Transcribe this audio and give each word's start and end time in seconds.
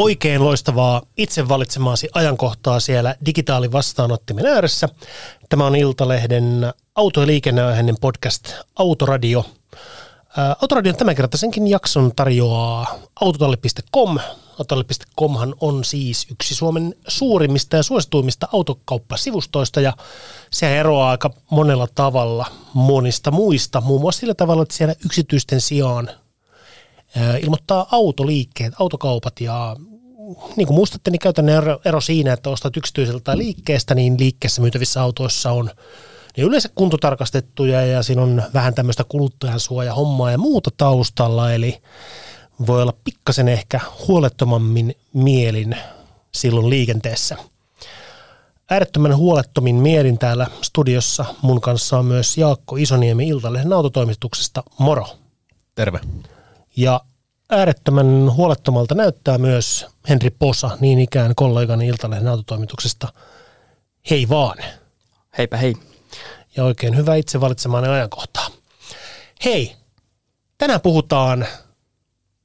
Oikein 0.00 0.44
loistavaa 0.44 1.02
itse 1.16 1.48
valitsemaasi 1.48 2.08
ajankohtaa 2.14 2.80
siellä 2.80 3.14
digitaalivastaanottimen 3.26 4.46
ääressä. 4.46 4.88
Tämä 5.48 5.66
on 5.66 5.76
Iltalehden 5.76 6.72
auto- 6.94 7.20
ja 7.20 7.26
liikenneaiheinen 7.26 7.96
podcast 8.00 8.54
Autoradio. 8.76 9.46
Autoradion 10.62 10.96
tämänkertaisenkin 10.96 11.68
jakson 11.68 12.12
tarjoaa 12.16 12.98
autotalli.com. 13.20 14.18
Autotalli.comhan 14.50 15.54
on 15.60 15.84
siis 15.84 16.26
yksi 16.30 16.54
Suomen 16.54 16.94
suurimmista 17.08 17.76
ja 17.76 17.82
suosituimmista 17.82 18.48
autokauppasivustoista 18.52 19.80
ja 19.80 19.92
se 20.50 20.78
eroaa 20.80 21.10
aika 21.10 21.30
monella 21.50 21.88
tavalla 21.94 22.46
monista 22.74 23.30
muista, 23.30 23.80
muun 23.80 24.00
muassa 24.00 24.20
sillä 24.20 24.34
tavalla, 24.34 24.62
että 24.62 24.74
siellä 24.74 24.94
yksityisten 25.04 25.60
sijaan 25.60 26.10
ilmoittaa 27.42 27.86
autoliikkeet, 27.90 28.74
autokaupat 28.78 29.40
ja 29.40 29.76
niin 30.56 30.66
kuin 30.66 30.74
muistatte, 30.74 31.10
niin 31.10 31.18
käytännön 31.18 31.56
ero, 31.56 31.80
ero 31.84 32.00
siinä, 32.00 32.32
että 32.32 32.50
ostat 32.50 32.76
yksityiseltä 32.76 33.38
liikkeestä, 33.38 33.94
niin 33.94 34.16
liikkeessä 34.18 34.62
myytävissä 34.62 35.02
autoissa 35.02 35.52
on 35.52 35.70
niin 36.36 36.46
yleensä 36.46 36.68
kuntotarkastettuja 36.74 37.86
ja 37.86 38.02
siinä 38.02 38.22
on 38.22 38.42
vähän 38.54 38.74
tämmöistä 38.74 39.04
kuluttajansuoja-hommaa 39.08 40.30
ja 40.30 40.38
muuta 40.38 40.70
taustalla, 40.76 41.52
eli 41.52 41.82
voi 42.66 42.82
olla 42.82 42.94
pikkasen 43.04 43.48
ehkä 43.48 43.80
huolettomammin 44.08 44.94
mielin 45.12 45.76
silloin 46.32 46.70
liikenteessä. 46.70 47.36
Äärettömän 48.70 49.16
huolettomin 49.16 49.76
mielin 49.76 50.18
täällä 50.18 50.46
studiossa 50.62 51.24
mun 51.42 51.60
kanssa 51.60 51.98
on 51.98 52.04
myös 52.04 52.38
Jaakko 52.38 52.76
Isoniemi 52.76 53.28
Iltalehden 53.28 53.72
autotoimituksesta. 53.72 54.62
Moro! 54.78 55.06
Terve. 55.74 56.00
Ja 56.76 57.00
äärettömän 57.50 58.30
huolettomalta 58.32 58.94
näyttää 58.94 59.38
myös 59.38 59.86
Henri 60.08 60.30
Posa, 60.30 60.70
niin 60.80 60.98
ikään 60.98 61.34
kollegani 61.34 61.86
Iltalehden 61.86 62.28
autotoimituksesta. 62.28 63.08
Hei 64.10 64.28
vaan. 64.28 64.58
Heipä 65.38 65.56
hei. 65.56 65.74
Ja 66.56 66.64
oikein 66.64 66.96
hyvä 66.96 67.14
itse 67.14 67.40
valitsemaan 67.40 67.84
ajankohtaa. 67.84 68.48
Hei, 69.44 69.76
tänään 70.58 70.80
puhutaan 70.80 71.46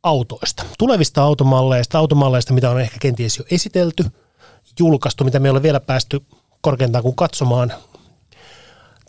autoista. 0.03 0.63
Tulevista 0.79 1.23
automalleista, 1.23 1.97
automalleista, 1.99 2.53
mitä 2.53 2.69
on 2.69 2.81
ehkä 2.81 2.97
kenties 3.01 3.37
jo 3.37 3.45
esitelty, 3.51 4.05
julkaistu, 4.79 5.23
mitä 5.23 5.39
me 5.39 5.47
ei 5.47 5.51
ole 5.51 5.63
vielä 5.63 5.79
päästy 5.79 6.21
korkeintaan 6.61 7.03
kuin 7.03 7.15
katsomaan 7.15 7.73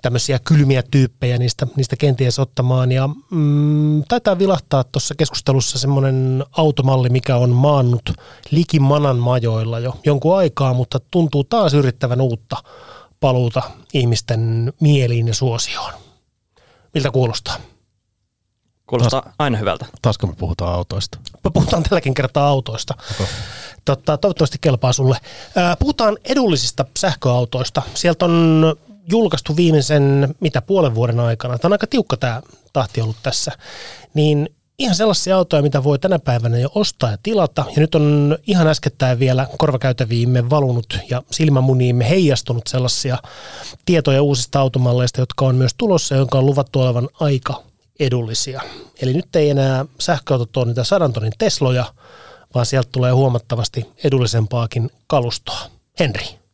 tämmöisiä 0.02 0.38
kylmiä 0.38 0.82
tyyppejä 0.90 1.38
niistä, 1.38 1.66
niistä 1.76 1.96
kenties 1.96 2.38
ottamaan. 2.38 2.92
Ja 2.92 3.08
mm, 3.30 4.02
taitaa 4.08 4.38
vilahtaa 4.38 4.84
tuossa 4.84 5.14
keskustelussa 5.14 5.78
semmoinen 5.78 6.44
automalli, 6.56 7.08
mikä 7.08 7.36
on 7.36 7.50
maannut 7.50 8.10
likimanan 8.50 9.16
majoilla 9.16 9.78
jo 9.78 9.96
jonkun 10.04 10.36
aikaa, 10.38 10.74
mutta 10.74 11.00
tuntuu 11.10 11.44
taas 11.44 11.74
yrittävän 11.74 12.20
uutta 12.20 12.56
paluuta 13.20 13.62
ihmisten 13.94 14.72
mieliin 14.80 15.28
ja 15.28 15.34
suosioon. 15.34 15.92
Miltä 16.94 17.10
kuulostaa? 17.10 17.56
Kuulostaa 18.86 19.32
aina 19.38 19.58
hyvältä. 19.58 19.86
Taasko 20.02 20.26
me 20.26 20.34
puhutaan 20.38 20.74
autoista? 20.74 21.18
Me 21.44 21.50
puhutaan 21.50 21.82
tälläkin 21.82 22.14
kertaa 22.14 22.48
autoista. 22.48 22.94
Okay. 23.14 23.26
Totta, 23.84 24.18
toivottavasti 24.18 24.58
kelpaa 24.60 24.92
sulle. 24.92 25.18
Puhutaan 25.78 26.18
edullisista 26.24 26.84
sähköautoista. 26.98 27.82
Sieltä 27.94 28.24
on 28.24 28.76
julkaistu 29.08 29.56
viimeisen, 29.56 30.34
mitä 30.40 30.62
puolen 30.62 30.94
vuoden 30.94 31.20
aikana, 31.20 31.58
tämä 31.58 31.68
on 31.68 31.72
aika 31.72 31.86
tiukka 31.86 32.16
tämä 32.16 32.42
tahti 32.72 33.00
ollut 33.00 33.16
tässä, 33.22 33.52
niin 34.14 34.48
ihan 34.78 34.94
sellaisia 34.94 35.36
autoja, 35.36 35.62
mitä 35.62 35.84
voi 35.84 35.98
tänä 35.98 36.18
päivänä 36.18 36.58
jo 36.58 36.70
ostaa 36.74 37.10
ja 37.10 37.18
tilata. 37.22 37.64
Ja 37.76 37.80
nyt 37.80 37.94
on 37.94 38.38
ihan 38.46 38.66
äskettäin 38.66 39.18
vielä 39.18 39.46
korvakäytäviimme 39.58 40.50
valunut 40.50 40.98
ja 41.10 41.22
silmämuniimme 41.30 42.08
heijastunut 42.08 42.66
sellaisia 42.66 43.18
tietoja 43.84 44.22
uusista 44.22 44.60
automalleista, 44.60 45.20
jotka 45.20 45.46
on 45.46 45.56
myös 45.56 45.74
tulossa 45.78 46.14
ja 46.14 46.18
jonka 46.18 46.38
on 46.38 46.46
luvattu 46.46 46.80
olevan 46.80 47.08
aika 47.20 47.62
edullisia. 48.00 48.62
Eli 49.02 49.12
nyt 49.12 49.36
ei 49.36 49.50
enää 49.50 49.84
sähköautot 50.00 50.56
ole 50.56 50.66
niitä 50.66 50.84
sadan 50.84 51.12
tonnin 51.12 51.32
Tesloja, 51.38 51.84
vaan 52.54 52.66
sieltä 52.66 52.88
tulee 52.92 53.12
huomattavasti 53.12 53.86
edullisempaakin 54.04 54.90
kalustoa. 55.06 55.60
Henri. 55.98 56.45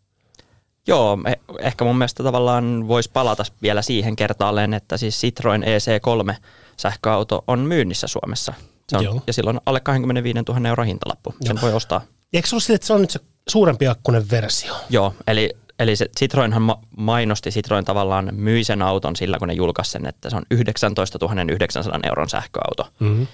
Joo, 0.88 1.18
ehkä 1.58 1.84
mun 1.84 1.98
mielestä 1.98 2.22
tavallaan 2.22 2.88
voisi 2.88 3.10
palata 3.12 3.44
vielä 3.62 3.82
siihen 3.82 4.16
kertaalleen, 4.16 4.74
että 4.74 4.96
siis 4.96 5.20
Citroen 5.20 5.62
EC3 5.62 6.34
sähköauto 6.76 7.44
on 7.46 7.58
myynnissä 7.58 8.06
Suomessa. 8.06 8.54
Se 8.88 8.96
on, 8.96 9.04
Joo. 9.04 9.22
ja 9.26 9.32
silloin 9.32 9.60
alle 9.66 9.80
25 9.80 10.38
000 10.48 10.68
euro 10.68 10.84
hintalappu. 10.84 11.34
Sen 11.44 11.56
Joo. 11.56 11.62
voi 11.62 11.72
ostaa. 11.72 12.00
Eikö 12.32 12.48
se 12.48 12.54
ole 12.54 12.60
sille, 12.60 12.74
että 12.74 12.86
se 12.86 12.92
on 12.92 13.00
nyt 13.00 13.10
se 13.10 13.20
suurempi 13.48 13.88
akkunen 13.88 14.30
versio? 14.30 14.74
Joo, 14.90 15.14
eli, 15.26 15.50
eli 15.78 15.96
se 15.96 16.06
Citroenhan 16.18 16.76
mainosti, 16.96 17.50
Citroen 17.50 17.84
tavallaan 17.84 18.28
myi 18.32 18.64
sen 18.64 18.82
auton 18.82 19.16
sillä, 19.16 19.38
kun 19.38 19.48
ne 19.48 19.54
julkaisi 19.54 19.90
sen, 19.90 20.06
että 20.06 20.30
se 20.30 20.36
on 20.36 20.42
19 20.50 21.18
900 21.50 22.00
euron 22.04 22.28
sähköauto, 22.28 22.88
mm-hmm. 23.00 23.26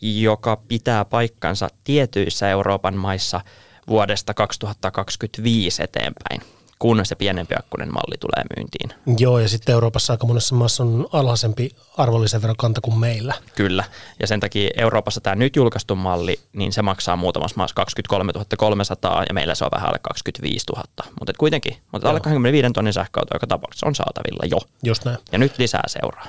joka 0.00 0.56
pitää 0.68 1.04
paikkansa 1.04 1.68
tietyissä 1.84 2.50
Euroopan 2.50 2.96
maissa 2.96 3.40
vuodesta 3.88 4.34
2025 4.34 5.82
eteenpäin 5.82 6.55
kun 6.78 7.00
se 7.06 7.14
pienempi 7.14 7.54
akkunen 7.58 7.92
malli 7.92 8.16
tulee 8.20 8.44
myyntiin. 8.56 9.18
Joo, 9.18 9.38
ja 9.38 9.48
sitten 9.48 9.72
Euroopassa 9.72 10.12
aika 10.12 10.26
monessa 10.26 10.54
maassa 10.54 10.82
on 10.82 11.08
alhaisempi 11.12 11.70
arvonlisäverokanta 11.96 12.80
kuin 12.80 12.98
meillä. 12.98 13.34
Kyllä, 13.54 13.84
ja 14.20 14.26
sen 14.26 14.40
takia 14.40 14.70
Euroopassa 14.76 15.20
tämä 15.20 15.36
nyt 15.36 15.56
julkaistu 15.56 15.96
malli, 15.96 16.40
niin 16.52 16.72
se 16.72 16.82
maksaa 16.82 17.16
muutamassa 17.16 17.56
maassa 17.56 17.74
23 17.74 18.32
300 18.56 19.24
ja 19.28 19.34
meillä 19.34 19.54
se 19.54 19.64
on 19.64 19.70
vähän 19.74 19.88
alle 19.88 19.98
25 20.02 20.66
000. 20.72 20.84
Mutta 21.20 21.32
kuitenkin, 21.38 21.76
mutta 21.92 22.08
alle 22.08 22.20
25 22.20 22.72
tonnin 22.72 22.92
sähköauto 22.92 23.34
joka 23.34 23.46
tapauksessa 23.46 23.86
on 23.86 23.94
saatavilla 23.94 24.46
jo. 24.50 24.58
Just 24.82 25.04
näin. 25.04 25.18
Ja 25.32 25.38
nyt 25.38 25.58
lisää 25.58 25.84
seuraa. 25.86 26.26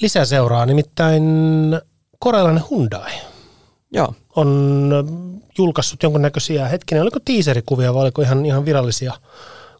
Lisää 0.00 0.24
seuraa, 0.24 0.66
nimittäin 0.66 1.24
korealainen 2.18 2.64
Hyundai. 2.70 3.12
Joo. 3.92 4.14
On 4.36 5.40
julkaissut 5.58 6.02
jonkunnäköisiä, 6.02 6.68
hetkinen, 6.68 7.02
oliko 7.02 7.18
tiiserikuvia 7.24 7.94
vai 7.94 8.02
oliko 8.02 8.22
ihan, 8.22 8.46
ihan 8.46 8.64
virallisia 8.64 9.14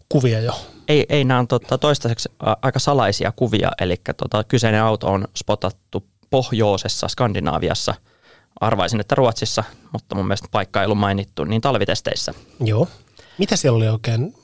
kuvia 0.09 0.41
jo? 0.41 0.53
Ei, 0.89 1.07
ei 1.09 1.25
nämä 1.25 1.41
on 1.41 1.49
tota, 1.49 1.79
toistaiseksi 1.79 2.29
aika 2.63 2.79
salaisia 2.79 3.33
kuvia, 3.37 3.71
eli 3.81 3.97
tota, 4.17 4.45
kyseinen 4.45 4.83
auto 4.83 5.07
on 5.07 5.29
spotattu 5.37 6.05
pohjoisessa 6.31 7.09
Skandinaaviassa. 7.09 7.95
Arvaisin, 8.61 9.01
että 9.01 9.15
Ruotsissa, 9.15 9.65
mutta 9.93 10.15
mun 10.15 10.27
mielestä 10.27 10.49
paikka 10.51 10.81
ei 10.81 10.85
ollut 10.85 10.99
mainittu, 10.99 11.45
niin 11.45 11.61
talvitesteissä. 11.61 12.35
Joo. 12.61 12.89
Mitä 13.39 13.57
siellä 13.57 13.77
oli 13.77 13.89
oikein? 13.89 14.35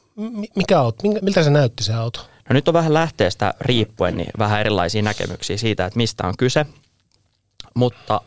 Mikä 0.57 0.81
auto? 0.81 1.03
Miltä 1.23 1.43
se 1.43 1.51
näytti 1.51 1.85
se 1.85 1.95
auto? 1.95 2.21
No 2.49 2.55
nyt 2.55 2.69
on 2.69 2.75
vähän 2.75 2.95
lähteestä 2.95 3.55
riippuen 3.61 4.17
niin 4.17 4.31
vähän 4.39 4.61
erilaisia 4.61 5.03
näkemyksiä 5.03 5.57
siitä, 5.57 5.87
että 5.87 5.97
mistä 5.97 6.27
on 6.27 6.35
kyse. 6.39 6.67
Mutta 7.75 8.21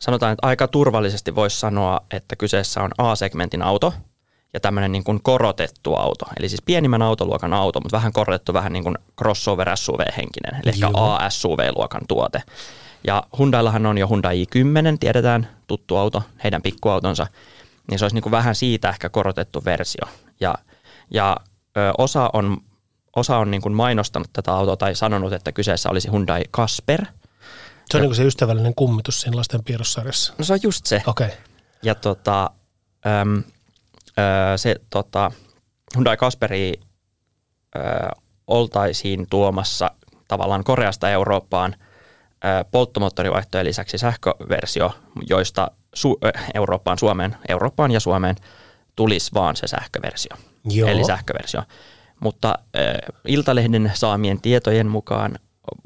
sanotaan, 0.00 0.32
että 0.32 0.46
aika 0.46 0.68
turvallisesti 0.68 1.34
voisi 1.34 1.60
sanoa, 1.60 2.00
että 2.10 2.36
kyseessä 2.36 2.82
on 2.82 2.90
A-segmentin 2.98 3.62
auto– 3.62 3.94
ja 4.54 4.60
tämmöinen 4.60 4.92
niin 4.92 5.04
kuin 5.04 5.22
korotettu 5.22 5.94
auto. 5.94 6.26
Eli 6.38 6.48
siis 6.48 6.62
pienimmän 6.62 7.02
autoluokan 7.02 7.54
auto, 7.54 7.80
mutta 7.80 7.96
vähän 7.96 8.12
korotettu, 8.12 8.52
vähän 8.52 8.72
niin 8.72 8.82
kuin 8.84 8.98
crossover 9.18 9.76
SUV-henkinen, 9.76 10.60
eli 10.62 10.70
ehkä 10.70 10.90
A-SUV-luokan 10.94 12.02
tuote. 12.08 12.42
Ja 13.06 13.22
Hyundaillahan 13.38 13.86
on 13.86 13.98
jo 13.98 14.08
Hyundai 14.08 14.44
i10, 14.44 14.98
tiedetään, 15.00 15.48
tuttu 15.66 15.96
auto, 15.96 16.22
heidän 16.44 16.62
pikkuautonsa, 16.62 17.26
niin 17.90 17.98
se 17.98 18.04
olisi 18.04 18.16
niin 18.16 18.22
kuin 18.22 18.30
vähän 18.30 18.54
siitä 18.54 18.88
ehkä 18.88 19.08
korotettu 19.08 19.64
versio. 19.64 20.04
Ja, 20.40 20.54
ja 21.10 21.36
ö, 21.76 21.92
osa 21.98 22.30
on, 22.32 22.56
osa 23.16 23.36
on 23.36 23.50
niin 23.50 23.62
kuin 23.62 23.74
mainostanut 23.74 24.30
tätä 24.32 24.54
autoa 24.54 24.76
tai 24.76 24.94
sanonut, 24.94 25.32
että 25.32 25.52
kyseessä 25.52 25.90
olisi 25.90 26.10
Hyundai 26.10 26.42
Kasper. 26.50 27.04
Se 27.90 27.96
on 27.96 28.00
ja, 28.00 28.02
niin 28.02 28.08
kuin 28.08 28.16
se 28.16 28.24
ystävällinen 28.24 28.74
kummitus 28.74 29.20
siinä 29.20 29.36
lasten 29.36 29.64
piirrossarjassa. 29.64 30.34
No 30.38 30.44
se 30.44 30.52
on 30.52 30.58
just 30.62 30.86
se. 30.86 31.02
Okei. 31.06 31.26
Okay. 31.26 31.38
Ja 31.82 31.94
tota, 31.94 32.50
äm, 33.06 33.42
se 34.56 34.76
tota, 34.90 35.32
Hyundai 35.94 36.16
Kasperi 36.16 36.72
ö, 37.76 37.80
oltaisiin 38.46 39.26
tuomassa 39.30 39.90
tavallaan 40.28 40.64
Koreasta 40.64 41.10
Eurooppaan 41.10 41.76
ö, 41.78 42.64
polttomoottorivaihtojen 42.70 43.66
lisäksi 43.66 43.98
sähköversio, 43.98 44.90
joista 45.28 45.70
su- 45.96 46.18
ö, 46.24 46.32
Eurooppaan, 46.54 46.98
Suomeen, 46.98 47.36
Eurooppaan 47.48 47.90
ja 47.90 48.00
Suomeen 48.00 48.36
tulisi 48.96 49.30
vaan 49.34 49.56
se 49.56 49.66
sähköversio. 49.66 50.36
Joo. 50.64 50.88
Eli 50.88 51.04
sähköversio. 51.04 51.62
Mutta 52.20 52.58
äh, 52.76 52.94
Iltalehden 53.26 53.92
saamien 53.94 54.40
tietojen 54.40 54.86
mukaan 54.86 55.38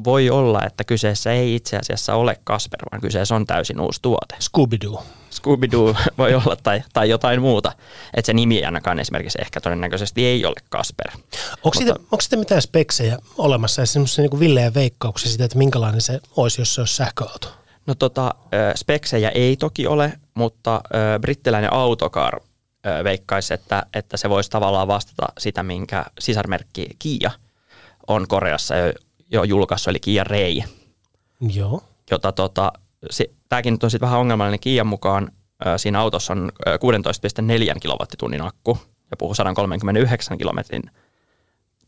voi 0.05 0.31
olla, 0.31 0.67
että 0.67 0.85
kyseessä 0.85 1.33
ei 1.33 1.55
itse 1.55 1.77
asiassa 1.77 2.15
ole 2.15 2.37
Kasper, 2.45 2.81
vaan 2.93 3.01
kyseessä 3.01 3.35
on 3.35 3.47
täysin 3.47 3.81
uusi 3.81 4.03
tuote. 4.03 4.37
Scooby-Doo. 4.41 5.03
Scooby-Doo 5.31 5.97
voi 6.19 6.35
olla 6.35 6.57
tai, 6.63 6.83
tai 6.93 7.11
jotain 7.11 7.41
muuta. 7.41 7.73
Että 8.15 8.27
se 8.27 8.33
nimi 8.33 8.65
ainakaan 8.65 8.99
esimerkiksi 8.99 9.39
ehkä 9.41 9.61
todennäköisesti 9.61 10.27
ei 10.27 10.45
ole 10.47 10.55
Kasper. 10.69 11.11
Onko 11.63 11.75
siitä, 11.75 11.93
onko 11.93 12.21
siitä 12.21 12.37
mitään 12.37 12.63
speksejä 12.63 13.19
olemassa 13.39 13.87
semmoisia 13.87 14.23
niin 14.23 14.41
villejä 14.41 14.75
veikkauksia 14.75 15.29
siitä, 15.29 15.45
että 15.45 15.59
minkälainen 15.59 16.01
se 16.01 16.21
olisi, 16.37 16.61
jos 16.61 16.75
se 16.75 16.81
olisi 16.81 16.97
sähköauto? 16.97 17.49
No 17.87 17.95
tota, 17.95 18.35
speksejä 18.75 19.29
ei 19.31 19.57
toki 19.57 19.87
ole, 19.87 20.13
mutta 20.35 20.81
brittiläinen 21.21 21.73
autokar 21.73 22.41
veikkaisi, 23.05 23.55
että, 23.55 23.87
että 23.95 24.17
se 24.17 24.29
voisi 24.29 24.51
tavallaan 24.51 24.89
vastata 24.89 25.27
sitä, 25.39 25.63
minkä 25.63 26.05
sisarmerkki 26.19 26.89
Kia 26.99 27.31
on 28.07 28.29
Koreassa 28.29 28.75
jo, 29.31 29.43
julkaissut, 29.43 29.91
eli 29.91 30.01
Kia 30.01 30.25
Ray. 30.25 30.61
Joo. 31.41 31.83
Jota 32.11 32.33
tota, 32.33 32.73
se, 33.11 33.31
tämäkin 33.49 33.73
nyt 33.73 33.85
on 33.85 33.91
sitten 33.91 34.07
vähän 34.07 34.21
ongelmallinen 34.21 34.61
Kian 34.61 34.87
mukaan. 34.87 35.31
Siinä 35.77 36.01
autossa 36.01 36.33
on 36.33 36.53
16,4 37.75 37.79
kilowattitunnin 37.81 38.43
akku 38.43 38.79
ja 39.11 39.17
puhuu 39.17 39.35
139 39.35 40.39
kilometrin 40.39 40.83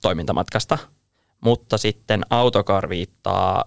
toimintamatkasta, 0.02 0.78
mutta 1.40 1.78
sitten 1.78 2.22
autokar 2.30 2.88
viittaa 2.88 3.64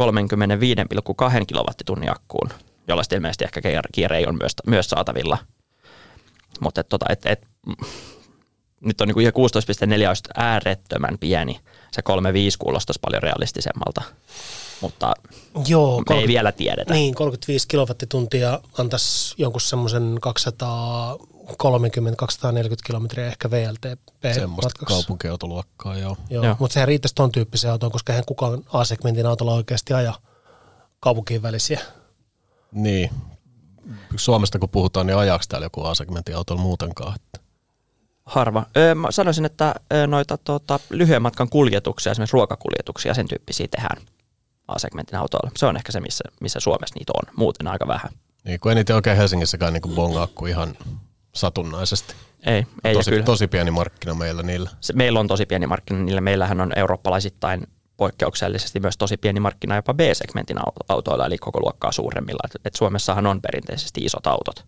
35,2 0.00 1.46
kilowattitunnin 1.46 2.10
akkuun, 2.10 2.50
jolla 2.88 3.02
sitten 3.02 3.16
ilmeisesti 3.16 3.44
ehkä 3.44 3.60
kiire 3.92 4.24
on 4.26 4.38
myös, 4.40 4.52
myös 4.66 4.90
saatavilla. 4.90 5.38
Mutta 6.60 6.80
et, 6.80 6.88
tota, 6.88 7.06
et, 7.08 7.26
et, 7.26 7.46
nyt 8.80 9.00
on 9.00 9.08
niin 9.08 9.16
16,4 9.16 10.08
olisi 10.08 10.22
äärettömän 10.36 11.18
pieni. 11.18 11.60
Se 11.92 12.02
3,5 12.08 12.16
kuulostaisi 12.58 13.00
paljon 13.00 13.22
realistisemmalta, 13.22 14.02
mutta 14.80 15.14
Joo, 15.66 15.98
me 15.98 16.04
30, 16.04 16.14
ei 16.14 16.28
vielä 16.28 16.52
tiedetä. 16.52 16.94
Niin, 16.94 17.14
35 17.14 17.68
kilowattituntia 17.68 18.60
antaisi 18.78 19.34
jonkun 19.38 19.60
semmoisen 19.60 20.18
230-240 20.26 20.30
kilometriä 22.84 23.26
ehkä 23.26 23.50
VLTP 23.50 24.34
Semmoista 24.34 24.86
kaupunkiautoluokkaa, 24.86 25.98
joo. 25.98 26.16
joo, 26.30 26.44
joo. 26.44 26.56
Mutta 26.58 26.74
sehän 26.74 26.88
riittäisi 26.88 27.14
ton 27.14 27.32
tyyppiseen 27.32 27.72
autoon, 27.72 27.92
koska 27.92 28.12
eihän 28.12 28.24
kukaan 28.26 28.64
A-segmentin 28.72 29.26
autolla 29.26 29.54
oikeasti 29.54 29.94
aja 29.94 30.14
kaupunkien 31.00 31.42
välisiä. 31.42 31.80
Niin. 32.72 33.10
Suomesta 34.16 34.58
kun 34.58 34.68
puhutaan, 34.68 35.06
niin 35.06 35.16
ajaako 35.16 35.44
täällä 35.48 35.64
joku 35.66 35.84
A-segmentin 35.84 36.36
autolla 36.36 36.62
muutenkaan? 36.62 37.14
Että 37.16 37.39
harva. 38.26 38.66
Öö, 38.76 38.94
mä 38.94 39.10
sanoisin, 39.10 39.44
että 39.44 39.74
noita 40.06 40.38
tota, 40.38 40.80
lyhyen 40.90 41.22
matkan 41.22 41.48
kuljetuksia, 41.48 42.12
esimerkiksi 42.12 42.34
ruokakuljetuksia, 42.34 43.14
sen 43.14 43.28
tyyppisiä 43.28 43.68
tehdään 43.70 43.96
A-segmentin 44.68 45.18
autoilla. 45.18 45.50
Se 45.56 45.66
on 45.66 45.76
ehkä 45.76 45.92
se, 45.92 46.00
missä, 46.00 46.24
missä 46.40 46.60
Suomessa 46.60 46.94
niitä 46.98 47.12
on. 47.14 47.34
Muuten 47.36 47.66
aika 47.66 47.86
vähän. 47.86 48.10
Niin, 48.44 48.60
kun 48.60 48.72
ei 48.72 48.74
niitä 48.74 48.94
oikein 48.94 49.16
Helsingissäkään 49.16 49.72
niin 49.72 49.94
bongaa 49.94 50.26
kuin 50.26 50.50
ihan 50.50 50.76
satunnaisesti. 51.34 52.14
Ei, 52.46 52.66
ei 52.84 52.94
tosi, 52.94 53.10
kyllä. 53.10 53.24
tosi 53.24 53.46
pieni 53.46 53.70
markkina 53.70 54.14
meillä 54.14 54.42
niillä. 54.42 54.70
Se, 54.80 54.92
meillä 54.92 55.20
on 55.20 55.28
tosi 55.28 55.46
pieni 55.46 55.66
markkina 55.66 56.00
niillä. 56.00 56.20
Meillähän 56.20 56.60
on 56.60 56.72
eurooppalaisittain 56.76 57.66
poikkeuksellisesti 57.96 58.80
myös 58.80 58.96
tosi 58.96 59.16
pieni 59.16 59.40
markkina 59.40 59.76
jopa 59.76 59.94
B-segmentin 59.94 60.56
autoilla, 60.88 61.26
eli 61.26 61.38
koko 61.38 61.60
luokkaa 61.60 61.92
suuremmilla. 61.92 62.40
Et, 62.44 62.60
et 62.66 62.74
Suomessahan 62.74 63.26
on 63.26 63.42
perinteisesti 63.42 64.00
isot 64.00 64.26
autot 64.26 64.64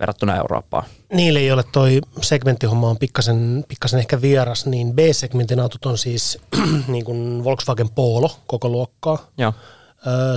verrattuna 0.00 0.36
Eurooppaan. 0.36 0.84
Niille, 1.12 1.42
joille 1.42 1.64
toi 1.72 2.00
segmenttihomma 2.22 2.88
on 2.88 2.98
pikkasen, 2.98 3.64
pikkasen 3.68 4.00
ehkä 4.00 4.20
vieras, 4.20 4.66
niin 4.66 4.94
B-segmentin 4.94 5.60
autot 5.60 5.86
on 5.86 5.98
siis 5.98 6.38
niin 6.88 7.04
kuin 7.04 7.44
Volkswagen 7.44 7.90
Polo 7.90 8.30
koko 8.46 8.68
luokkaa. 8.68 9.18
Joo. 9.38 9.54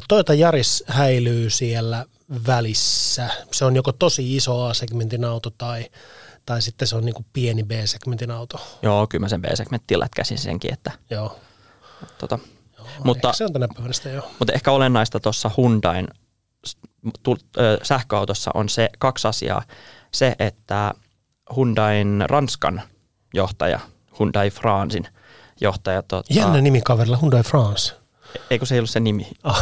Toyota 0.07 0.33
Yaris 0.33 0.83
häilyy 0.87 1.49
siellä 1.49 2.05
välissä. 2.47 3.29
Se 3.51 3.65
on 3.65 3.75
joko 3.75 3.91
tosi 3.91 4.35
iso 4.35 4.63
A-segmentin 4.65 5.25
auto 5.25 5.49
tai, 5.49 5.85
tai 6.45 6.61
sitten 6.61 6.87
se 6.87 6.95
on 6.95 7.05
niin 7.05 7.15
kuin 7.15 7.25
pieni 7.33 7.63
B-segmentin 7.63 8.31
auto. 8.31 8.57
Joo, 8.81 9.07
kyllä 9.07 9.23
mä 9.23 9.29
sen 9.29 9.41
B-segmentin 9.41 9.99
lätkäsin 9.99 10.37
senkin, 10.37 10.73
että 10.73 10.91
Joo. 11.09 11.39
Tota, 12.17 12.39
Joo, 12.77 12.87
mutta, 13.03 13.33
se 13.33 13.45
on 13.45 13.53
tänä 13.53 13.67
päivänä 13.75 13.93
sitä 13.93 14.09
joo. 14.09 14.31
Mutta 14.39 14.53
ehkä 14.53 14.71
olennaista 14.71 15.19
tuossa 15.19 15.51
Hyundain 15.57 16.07
sähköautossa 17.83 18.51
on 18.53 18.69
se 18.69 18.89
kaksi 18.99 19.27
asiaa. 19.27 19.61
Se, 20.11 20.35
että 20.39 20.93
Hyundain 21.55 22.23
Ranskan 22.25 22.81
johtaja, 23.33 23.79
Hyundai 24.19 24.49
Francein 24.49 25.07
johtaja. 25.61 26.01
Tota, 26.01 26.33
Jännä 26.33 26.61
nimi 26.61 26.81
kaverilla, 26.81 27.17
Hyundai 27.17 27.43
France. 27.43 27.95
Eikö 28.49 28.65
se 28.65 28.75
ei 28.75 28.79
ollut 28.79 28.89
se 28.89 28.99
nimi? 28.99 29.31
Oh. 29.43 29.61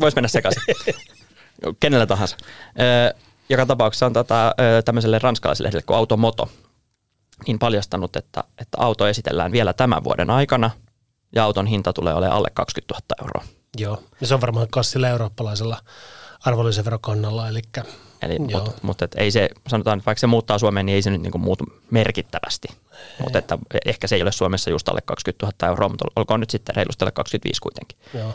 Voisi 0.00 0.14
mennä 0.16 0.28
sekaisin. 0.28 0.62
Kenellä 1.80 2.06
tahansa. 2.06 2.36
Ö, 2.80 3.14
joka 3.48 3.66
tapauksessa 3.66 4.06
on 4.06 4.12
tota, 4.12 4.54
tämmöiselle 4.84 5.18
ranskalaiselle 5.18 5.66
lehdelle 5.66 5.82
kuin 5.86 5.96
Automoto 5.96 6.48
niin 7.46 7.58
paljastanut, 7.58 8.16
että, 8.16 8.44
että 8.58 8.78
auto 8.80 9.06
esitellään 9.06 9.52
vielä 9.52 9.72
tämän 9.72 10.04
vuoden 10.04 10.30
aikana 10.30 10.70
ja 11.34 11.44
auton 11.44 11.66
hinta 11.66 11.92
tulee 11.92 12.14
olemaan 12.14 12.36
alle 12.36 12.48
20 12.54 12.94
000 12.94 13.26
euroa. 13.26 13.44
Joo, 13.76 14.02
ja 14.20 14.26
se 14.26 14.34
on 14.34 14.40
varmaan 14.40 14.66
myös 14.76 14.90
sillä 14.90 15.08
eurooppalaisella 15.08 15.78
arvonlisäverokannalla, 16.40 17.48
eli 17.48 17.62
Eli, 18.22 18.38
mutta 18.38 18.72
mut, 18.82 19.02
et 19.02 19.14
ei 19.16 19.30
se, 19.30 19.50
sanotaan, 19.68 19.98
että 19.98 20.06
vaikka 20.06 20.20
se 20.20 20.26
muuttaa 20.26 20.58
Suomeen, 20.58 20.86
niin 20.86 20.94
ei 20.96 21.02
se 21.02 21.10
nyt 21.10 21.22
niinku 21.22 21.38
muutu 21.38 21.64
merkittävästi. 21.90 22.68
Mutta 23.20 23.38
että 23.38 23.58
ehkä 23.86 24.06
se 24.06 24.16
ei 24.16 24.22
ole 24.22 24.32
Suomessa 24.32 24.70
just 24.70 24.88
alle 24.88 25.00
20 25.04 25.46
000 25.46 25.68
euroa, 25.68 25.88
mutta 25.88 26.04
olkoon 26.16 26.40
nyt 26.40 26.50
sitten 26.50 26.76
reilusti 26.76 27.04
alle 27.04 27.12
25 27.12 27.60
kuitenkin. 27.60 27.98
Joo. 28.14 28.32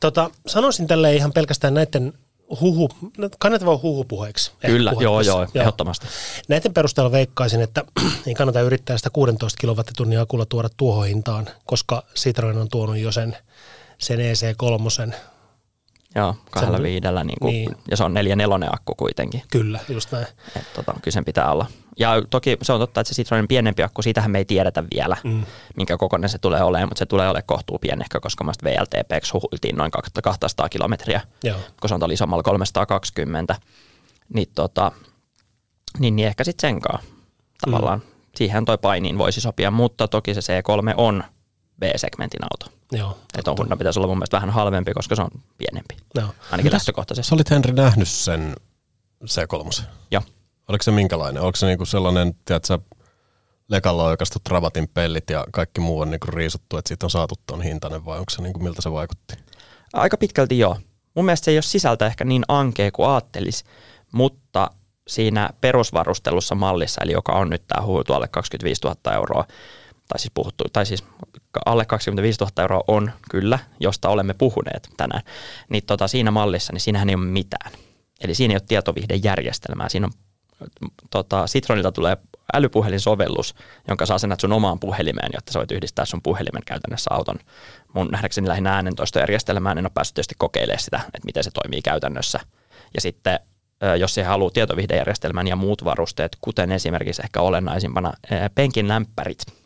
Tota, 0.00 0.30
sanoisin 0.46 0.86
tälle 0.86 1.14
ihan 1.14 1.32
pelkästään 1.32 1.74
näiden 1.74 2.12
huhu, 2.60 2.90
kannattavaa 3.38 3.78
huhupuheeksi. 3.82 4.52
Kyllä, 4.66 4.92
joo, 4.92 5.20
joo, 5.20 5.20
joo, 5.20 5.46
ehdottomasti. 5.54 6.06
Näiden 6.48 6.74
perusteella 6.74 7.12
veikkaisin, 7.12 7.60
että 7.60 7.84
ei 8.26 8.34
kannata 8.34 8.60
yrittää 8.60 8.96
sitä 8.96 9.10
16 9.10 9.60
kilowattitunnin 9.60 10.20
akulla 10.20 10.46
tuoda 10.46 10.68
tuohon 10.76 11.06
hintaan, 11.06 11.48
koska 11.66 12.02
Citroen 12.14 12.58
on 12.58 12.68
tuonut 12.68 12.96
jo 12.96 13.12
sen, 13.12 13.36
sen 14.02 14.18
EC3 14.18 15.14
Joo, 16.14 16.36
kahdella 16.50 16.76
sen, 16.76 16.84
viidellä, 16.84 17.24
niin 17.24 17.38
kuin, 17.40 17.52
niin. 17.52 17.76
ja 17.90 17.96
se 17.96 18.04
on 18.04 18.14
neljä 18.14 18.36
nelonen 18.36 18.74
akku 18.74 18.94
kuitenkin. 18.94 19.42
Kyllä, 19.50 19.80
just 19.88 20.12
näin. 20.12 20.26
Et, 20.56 20.72
tota, 20.74 20.92
kyllä 20.92 21.12
sen 21.12 21.24
pitää 21.24 21.50
olla. 21.52 21.66
Ja 21.98 22.22
toki 22.30 22.56
se 22.62 22.72
on 22.72 22.80
totta, 22.80 23.00
että 23.00 23.14
se 23.14 23.16
Citroenin 23.16 23.48
pienempi 23.48 23.82
akku, 23.82 24.02
siitähän 24.02 24.30
me 24.30 24.38
ei 24.38 24.44
tiedetä 24.44 24.84
vielä, 24.94 25.16
mm. 25.24 25.44
minkä 25.76 25.96
kokoinen 25.96 26.30
se 26.30 26.38
tulee 26.38 26.62
olemaan, 26.62 26.88
mutta 26.88 26.98
se 26.98 27.06
tulee 27.06 27.28
olemaan 27.28 27.46
kohtuu 27.46 27.78
pienehkö, 27.78 28.20
koska 28.20 28.44
mä 28.44 28.52
VLTP 28.64 29.10
huhultiin 29.32 29.76
noin 29.76 29.90
200 30.22 30.68
kilometriä, 30.68 31.20
Joo. 31.44 31.58
kun 31.80 31.88
se 31.88 31.94
on 31.94 32.00
tuolla 32.00 32.14
isommalla 32.14 32.42
320. 32.42 33.56
Niin, 34.34 34.48
tota, 34.54 34.92
niin, 35.98 36.16
niin 36.16 36.28
ehkä 36.28 36.44
sitten 36.44 36.68
senkaan 36.68 37.00
tavallaan. 37.64 37.98
Mm. 37.98 38.06
Siihen 38.36 38.64
toi 38.64 38.78
painiin 38.78 39.18
voisi 39.18 39.40
sopia, 39.40 39.70
mutta 39.70 40.08
toki 40.08 40.34
se 40.34 40.40
C3 40.40 40.94
on 40.96 41.24
B-segmentin 41.82 42.40
auto. 42.44 42.78
Joo. 42.92 43.18
Että 43.38 43.50
on 43.50 43.56
Honda 43.56 43.76
pitäisi 43.76 43.98
olla 43.98 44.06
mun 44.06 44.18
mielestä 44.18 44.36
vähän 44.36 44.50
halvempi, 44.50 44.92
koska 44.94 45.16
se 45.16 45.22
on 45.22 45.30
pienempi. 45.58 45.96
Joo. 46.14 46.26
Ainakin 46.26 46.64
Mitäs, 46.64 46.72
lähtökohtaisesti. 46.72 47.28
Sä 47.28 47.34
olit 47.34 47.50
Henri 47.50 47.72
nähnyt 47.72 48.08
sen 48.08 48.56
C3. 49.24 49.82
Joo. 50.10 50.22
Oliko 50.68 50.82
se 50.82 50.90
minkälainen? 50.90 51.42
Oliko 51.42 51.56
se 51.56 51.66
niinku 51.66 51.84
sellainen, 51.84 52.34
tiedätkö, 52.44 52.78
lekalla 53.68 54.04
oikeastaan 54.04 54.44
travatin 54.44 54.88
pellit 54.88 55.30
ja 55.30 55.44
kaikki 55.52 55.80
muu 55.80 56.00
on 56.00 56.10
niinku 56.10 56.26
riisuttu, 56.26 56.76
että 56.76 56.88
siitä 56.88 57.06
on 57.06 57.10
saatu 57.10 57.34
ton 57.46 57.62
hintainen 57.62 58.04
vai 58.04 58.18
onko 58.18 58.30
se 58.30 58.42
niinku, 58.42 58.60
miltä 58.60 58.82
se 58.82 58.92
vaikutti? 58.92 59.34
Aika 59.92 60.16
pitkälti 60.16 60.58
joo. 60.58 60.76
Mun 61.14 61.24
mielestä 61.24 61.44
se 61.44 61.50
ei 61.50 61.56
ole 61.56 61.62
sisältä 61.62 62.06
ehkä 62.06 62.24
niin 62.24 62.44
ankea 62.48 62.90
kuin 62.92 63.08
ajattelisi, 63.08 63.64
mutta 64.12 64.70
siinä 65.08 65.50
perusvarustelussa 65.60 66.54
mallissa, 66.54 67.00
eli 67.04 67.12
joka 67.12 67.32
on 67.32 67.50
nyt 67.50 67.62
tämä 67.66 67.86
huutu 67.86 68.12
alle 68.12 68.28
25 68.28 68.80
000 68.84 69.14
euroa, 69.14 69.44
tai 70.12 70.18
siis, 70.18 70.30
puhuttu, 70.34 70.64
tai 70.72 70.86
siis 70.86 71.04
alle 71.66 71.84
25 71.84 72.40
000 72.40 72.52
euroa 72.62 72.84
on 72.88 73.12
kyllä, 73.30 73.58
josta 73.80 74.08
olemme 74.08 74.34
puhuneet 74.34 74.88
tänään, 74.96 75.22
niin 75.68 75.84
tota, 75.86 76.08
siinä 76.08 76.30
mallissa, 76.30 76.72
niin 76.72 76.80
siinähän 76.80 77.08
ei 77.08 77.14
ole 77.14 77.24
mitään. 77.24 77.72
Eli 78.20 78.34
siinä 78.34 78.52
ei 78.52 78.56
ole 78.56 78.62
tietovihdejärjestelmää. 78.68 79.88
Siinä 79.88 80.06
on, 80.06 80.12
tota, 81.10 81.44
Citronilta 81.48 81.92
tulee 81.92 82.16
älypuhelinsovellus, 82.54 83.54
jonka 83.88 84.06
saa 84.06 84.14
asennat 84.14 84.40
sun 84.40 84.52
omaan 84.52 84.78
puhelimeen, 84.78 85.30
jotta 85.34 85.52
sä 85.52 85.58
voit 85.58 85.72
yhdistää 85.72 86.04
sun 86.04 86.22
puhelimen 86.22 86.62
käytännössä 86.66 87.14
auton. 87.14 87.36
Mun 87.94 88.08
nähdäkseni 88.10 88.48
lähinnä 88.48 88.74
äänentoistojärjestelmään 88.74 89.78
en 89.78 89.86
ole 89.86 89.92
päässyt 89.94 90.14
tietysti 90.14 90.34
kokeilemaan 90.38 90.80
sitä, 90.80 90.96
että 90.96 91.26
miten 91.26 91.44
se 91.44 91.50
toimii 91.50 91.82
käytännössä. 91.82 92.40
Ja 92.94 93.00
sitten 93.00 93.40
jos 93.98 94.14
se 94.14 94.22
haluaa 94.22 94.50
tietovihdejärjestelmän 94.50 95.48
ja 95.48 95.56
muut 95.56 95.84
varusteet, 95.84 96.36
kuten 96.40 96.72
esimerkiksi 96.72 97.22
ehkä 97.24 97.40
olennaisimpana 97.40 98.12
penkin 98.54 98.88
lämpärit, 98.88 99.61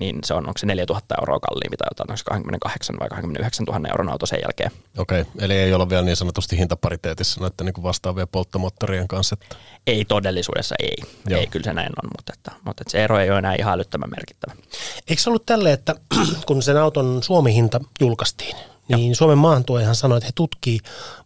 niin 0.00 0.18
se 0.24 0.34
on, 0.34 0.46
onko 0.46 0.58
se 0.58 0.66
4000 0.66 1.14
euroa 1.20 1.40
kalliimpi 1.40 1.76
tai 1.76 1.88
jotain, 1.90 2.10
onko 2.10 2.16
se 2.16 2.24
28 2.24 2.96
vai 3.00 3.08
29 3.08 3.64
000 3.66 3.88
euron 3.88 4.08
auto 4.08 4.26
sen 4.26 4.38
jälkeen. 4.42 4.70
Okei, 4.98 5.24
eli 5.38 5.54
ei 5.54 5.74
olla 5.74 5.88
vielä 5.88 6.02
niin 6.02 6.16
sanotusti 6.16 6.58
hintapariteetissa 6.58 7.40
näiden 7.40 7.66
niin 7.66 7.82
vastaavien 7.82 8.28
polttomoottorien 8.28 9.08
kanssa. 9.08 9.36
Että... 9.42 9.56
Ei 9.86 10.04
todellisuudessa, 10.04 10.74
ei. 10.78 10.96
Joo. 11.28 11.40
Ei, 11.40 11.46
kyllä 11.46 11.64
se 11.64 11.72
näin 11.72 11.92
on, 12.04 12.10
mutta, 12.16 12.32
että, 12.36 12.52
mutta 12.64 12.82
että 12.82 12.92
se 12.92 13.04
ero 13.04 13.18
ei 13.18 13.30
ole 13.30 13.38
enää 13.38 13.54
ihan 13.54 13.74
älyttömän 13.74 14.10
merkittävä. 14.10 14.54
Eikö 15.08 15.22
se 15.22 15.30
ollut 15.30 15.46
tälle, 15.46 15.72
että 15.72 15.94
kun 16.46 16.62
sen 16.62 16.76
auton 16.76 17.22
Suomi-hinta 17.22 17.80
julkaistiin, 18.00 18.56
niin 18.88 19.16
Suomen 19.16 19.38
maahantuojahan 19.38 19.94
sanoi, 19.94 20.18
että 20.18 20.26
he 20.26 20.32
tutkii 20.34 20.78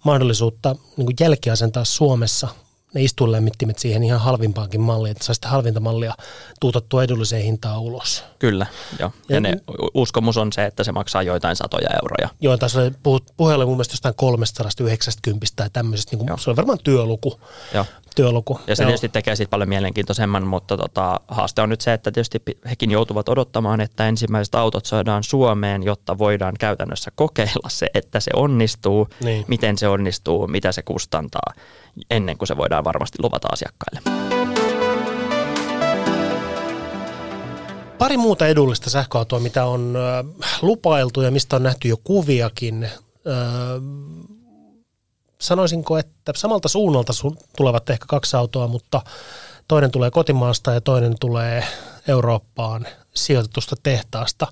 mahdollisuutta 0.05 0.77
niin 0.97 1.17
jälkiasentaa 1.21 1.85
Suomessa 1.85 2.49
ne 2.95 3.03
istuinlämmittimet 3.03 3.79
siihen 3.79 4.03
ihan 4.05 4.21
halvimpaankin 4.21 4.81
malliin, 4.81 5.11
että 5.13 5.25
saa 5.25 5.35
sitä 5.35 5.49
halvinta 5.49 5.81
mallia 5.81 6.15
tuutattua 6.61 7.03
edulliseen 7.05 7.43
hintaan 7.43 7.81
ulos. 7.81 8.25
Kyllä, 8.39 8.67
joo. 8.99 9.13
Ja, 9.29 9.35
Ja- 9.37 9.41
ne, 9.41 9.55
uskomus 9.95 10.37
on 10.37 10.53
se, 10.53 10.65
että 10.67 10.85
se 10.85 10.93
maksaa 10.93 11.23
joitain 11.23 11.57
satoja 11.57 11.89
euroja. 12.03 12.29
Joo, 12.41 12.57
tässä 12.57 12.81
oli 12.81 12.91
puhut, 13.03 13.25
puhe 13.37 13.55
oli 13.55 13.65
mun 13.67 13.75
mielestä 13.75 13.93
jostain 13.93 14.15
390 14.15 15.47
tai 15.57 15.71
tämmöisestä, 15.73 16.17
niin 16.17 16.27
kuin, 16.27 16.39
se 16.39 16.51
on 16.51 16.57
varmaan 16.57 16.79
työluku. 16.85 17.41
Joo. 17.75 17.85
työluku. 18.17 18.61
Ja 18.67 18.77
se 18.77 18.83
Joo. 18.83 18.89
tietysti 18.89 19.09
tekee 19.09 19.37
siitä 19.37 19.51
paljon 19.51 19.69
mielenkiintoisemman, 19.69 20.47
mutta 20.47 20.77
tota, 20.77 21.21
haaste 21.29 21.63
on 21.63 21.69
nyt 21.69 21.81
se, 21.81 21.93
että 21.93 22.13
tietysti 22.13 22.41
hekin 22.71 22.91
joutuvat 22.91 23.29
odottamaan, 23.29 23.81
että 23.81 24.09
ensimmäiset 24.09 24.55
autot 24.55 24.87
saadaan 24.87 25.25
Suomeen, 25.25 25.83
jotta 25.83 26.19
voidaan 26.19 26.55
käytännössä 26.61 27.11
kokeilla 27.15 27.69
se, 27.69 27.87
että 27.95 28.21
se 28.21 28.31
onnistuu, 28.35 29.09
Niin. 29.25 29.45
miten 29.49 29.79
se 29.79 29.89
onnistuu, 29.89 30.47
mitä 30.47 30.73
se 30.73 30.83
kustantaa, 30.83 31.53
ennen 32.11 32.39
kuin 32.39 32.49
se 32.49 32.57
voidaan 32.57 32.85
varmasti 32.85 33.19
luvata 33.23 33.49
asiakkaille. 33.53 34.01
Pari 37.99 38.17
muuta 38.17 38.47
edullista 38.47 38.91
sähköautoa, 38.91 39.39
mitä 39.41 39.65
on 39.65 39.95
lupailtu 40.63 41.21
ja 41.21 41.31
mistä 41.31 41.57
on 41.57 41.63
nähty 41.63 41.89
jo 41.89 41.97
kuviakin. 42.05 42.89
Sanoisinko, 45.41 45.99
että 45.99 46.33
samalta 46.37 46.69
suunnalta 46.69 47.13
su- 47.13 47.47
tulevat 47.57 47.91
ehkä 47.91 48.05
kaksi 48.09 48.37
autoa, 48.37 48.69
mutta 48.69 49.03
toinen 49.69 49.91
tulee 49.91 50.11
kotimaasta 50.11 50.73
ja 50.73 50.81
toinen 50.81 51.15
tulee 51.21 51.65
Eurooppaan 52.09 52.87
sijoitetusta 53.15 53.77
tehtaasta. 53.83 54.47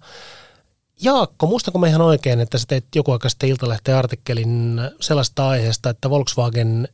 Jaakko, 1.02 1.46
muistanko 1.46 1.78
mä 1.78 1.88
ihan 1.88 2.00
oikein, 2.00 2.40
että 2.40 2.58
sä 2.58 2.64
teit 2.68 2.84
joku 2.94 3.12
aika 3.12 3.28
sitten 3.28 3.48
Iltalehteen 3.48 3.98
artikkelin 3.98 4.80
sellaista 5.00 5.48
aiheesta, 5.48 5.90
että 5.90 6.10
Volkswagen 6.10 6.88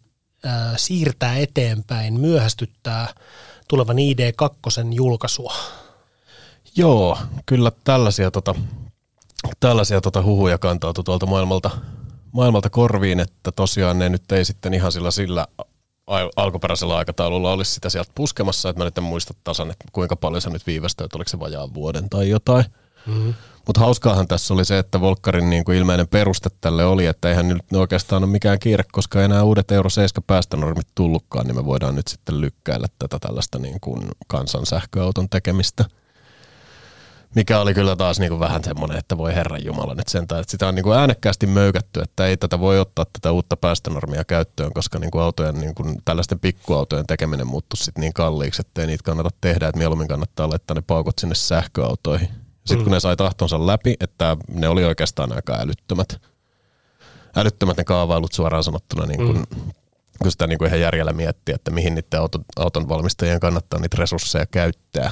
siirtää 0.77 1.37
eteenpäin, 1.37 2.21
myöhästyttää 2.21 3.15
tulevan 3.69 3.97
ID2 3.97 4.95
julkaisua. 4.95 5.55
Joo, 6.77 7.19
kyllä 7.47 7.73
tällaisia, 7.85 8.31
tota, 8.31 8.55
tällaisia 9.61 10.01
tota 10.01 10.23
huhuja 10.23 10.59
kantautui 10.59 11.05
tuolta 11.05 11.27
maailmalta, 11.27 11.71
maailmalta 12.33 12.71
korviin, 12.71 13.21
että 13.21 13.53
tosiaan 13.53 13.99
ne 13.99 14.09
nyt 14.09 14.33
ei 14.33 14.45
sitten 14.45 14.75
ihan 14.75 14.93
sillä, 14.93 15.11
sillä 15.11 15.47
alkuperäisellä 16.37 16.97
aikataululla 16.97 17.53
olisi 17.53 17.75
sitä 17.75 17.89
sieltä 17.89 18.13
puskemassa, 18.15 18.69
että 18.69 18.81
mä 18.81 18.85
nyt 18.85 18.99
en 18.99 19.05
muista 19.05 19.35
tasan, 19.45 19.71
että 19.71 19.85
kuinka 19.93 20.17
paljon 20.17 20.43
se 20.43 20.51
nyt 20.51 20.67
viivästyi, 20.67 21.05
että 21.05 21.19
oliko 21.19 21.29
se 21.29 21.41
vajaan 21.41 21.75
vuoden 21.75 22.11
tai 22.11 22.29
jotain. 22.29 22.65
Mm-hmm. 23.07 23.35
Mutta 23.67 23.81
hauskaahan 23.81 24.29
tässä 24.29 24.55
oli 24.55 24.65
se, 24.65 24.79
että 24.79 25.01
Volkkarin 25.01 25.51
niin 25.51 25.65
kuin 25.65 25.79
ilmeinen 25.79 26.09
peruste 26.09 26.51
tälle 26.61 26.85
oli, 26.85 27.07
että 27.07 27.29
eihän 27.29 27.49
nyt 27.49 27.63
oikeastaan 27.75 28.25
ole 28.25 28.31
mikään 28.31 28.59
kiire, 28.59 28.85
koska 28.93 29.23
enää 29.23 29.43
uudet 29.43 29.71
Euro 29.71 29.91
7 29.91 30.25
päästönormit 30.27 30.87
tullutkaan, 30.95 31.47
niin 31.47 31.57
me 31.57 31.65
voidaan 31.65 31.95
nyt 31.95 32.09
sitten 32.09 32.41
lykkäillä 32.41 32.87
tätä 32.99 33.19
tällaista 33.19 33.59
niin 33.59 33.81
kuin 33.81 34.09
kansan 34.27 34.67
sähköauton 34.67 35.29
tekemistä. 35.29 35.85
Mikä 37.35 37.61
oli 37.61 37.75
kyllä 37.75 37.97
taas 37.97 38.21
niin 38.21 38.29
kuin 38.29 38.41
vähän 38.41 38.65
semmoinen, 38.65 38.99
että 38.99 39.19
voi 39.19 39.35
herran 39.35 39.65
jumala 39.65 39.95
nyt 39.95 40.09
sentään, 40.09 40.41
että 40.41 40.51
sitä 40.51 40.69
on 40.69 40.75
niin 40.75 40.83
kuin 40.83 40.99
äänekkäästi 40.99 41.47
möykätty, 41.47 42.01
että 42.01 42.27
ei 42.27 42.37
tätä 42.37 42.61
voi 42.61 42.81
ottaa 42.81 43.07
tätä 43.13 43.33
uutta 43.33 43.57
päästönormia 43.57 44.25
käyttöön, 44.25 44.73
koska 44.73 44.99
niin 44.99 45.11
kuin 45.11 45.23
autojen, 45.23 45.61
niin 45.61 45.75
kuin 45.75 45.97
tällaisten 46.05 46.41
pikkuautojen 46.41 47.07
tekeminen 47.07 47.47
muuttuu 47.47 47.77
sitten 47.77 48.01
niin 48.01 48.13
kalliiksi, 48.13 48.61
että 48.61 48.81
ei 48.81 48.87
niitä 48.87 49.05
kannata 49.05 49.31
tehdä, 49.41 49.69
että 49.69 49.79
mieluummin 49.79 50.09
kannattaa 50.09 50.51
laittaa 50.51 50.75
ne 50.75 50.83
paukut 50.87 51.19
sinne 51.19 51.35
sähköautoihin. 51.35 52.44
Sitten 52.67 52.85
kun 52.85 52.93
ne 52.93 53.01
sai 53.01 53.17
tahtonsa 53.17 53.67
läpi, 53.67 53.95
että 54.01 54.37
ne 54.49 54.69
oli 54.69 54.85
oikeastaan 54.85 55.33
aika 55.33 55.57
älyttömät, 55.61 56.21
älyttömät 57.37 57.77
ne 57.77 57.85
kaavailut 57.85 58.33
suoraan 58.33 58.65
sanottuna, 58.65 59.07
niin 59.07 59.27
kuin, 59.27 59.47
kun 60.23 60.31
sitä 60.31 60.47
niin 60.47 60.59
kuin 60.59 60.69
ihan 60.69 60.81
järjellä 60.81 61.13
miettii, 61.13 61.55
että 61.55 61.71
mihin 61.71 61.95
niiden 61.95 62.21
auton, 62.21 62.45
auton 62.57 62.89
valmistajien 62.89 63.41
kannattaa 63.41 63.81
niitä 63.81 63.97
resursseja 63.99 64.47
käyttää, 64.47 65.11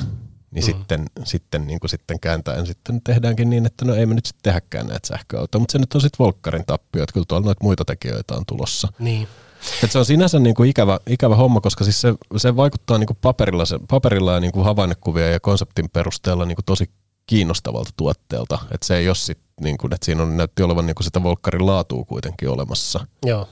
niin 0.50 0.64
mm. 0.64 0.66
sitten, 0.66 1.06
sitten, 1.24 1.66
niin 1.66 1.80
kuin 1.80 1.90
sitten 1.90 2.20
kääntäen 2.20 2.66
sitten 2.66 3.00
tehdäänkin 3.02 3.50
niin, 3.50 3.66
että 3.66 3.84
no 3.84 3.94
ei 3.94 4.06
me 4.06 4.14
nyt 4.14 4.26
sitten 4.26 4.42
tehdäkään 4.42 4.86
näitä 4.86 5.08
sähköautoja, 5.08 5.60
mutta 5.60 5.72
se 5.72 5.78
nyt 5.78 5.94
on 5.94 6.00
sitten 6.00 6.24
Volkkarin 6.24 6.66
tappio, 6.66 7.02
että 7.02 7.12
kyllä 7.12 7.26
tuolla 7.28 7.44
noita 7.44 7.64
muita 7.64 7.84
tekijöitä 7.84 8.34
on 8.34 8.46
tulossa. 8.46 8.88
Niin. 8.98 9.28
Et 9.84 9.92
se 9.92 9.98
on 9.98 10.04
sinänsä 10.04 10.38
niin 10.38 10.54
kuin 10.54 10.70
ikävä, 10.70 11.00
ikävä 11.06 11.36
homma, 11.36 11.60
koska 11.60 11.84
siis 11.84 12.00
se, 12.00 12.14
se 12.36 12.56
vaikuttaa 12.56 12.98
niin 12.98 13.06
kuin 13.06 13.18
paperilla, 13.20 13.64
se, 13.64 13.78
paperilla 13.88 14.32
ja 14.32 14.40
niin 14.40 14.52
kuin 14.52 14.64
havainnekuvia 14.64 15.30
ja 15.30 15.40
konseptin 15.40 15.90
perusteella 15.90 16.44
niin 16.44 16.56
kuin 16.56 16.64
tosi 16.64 16.90
kiinnostavalta 17.26 17.90
tuotteelta. 17.96 18.58
Että 18.70 18.86
se 18.86 18.96
ei 18.96 19.08
ole 19.08 19.14
sit, 19.14 19.38
niin 19.60 19.78
kuin, 19.78 19.94
että 19.94 20.04
siinä 20.04 20.22
on, 20.22 20.36
näytti 20.36 20.62
olevan 20.62 20.86
niin 20.86 20.94
kuin 20.94 21.04
sitä 21.04 21.22
Volkkarin 21.22 21.66
laatua 21.66 22.04
kuitenkin 22.04 22.48
olemassa. 22.48 23.06
Joo. 23.26 23.48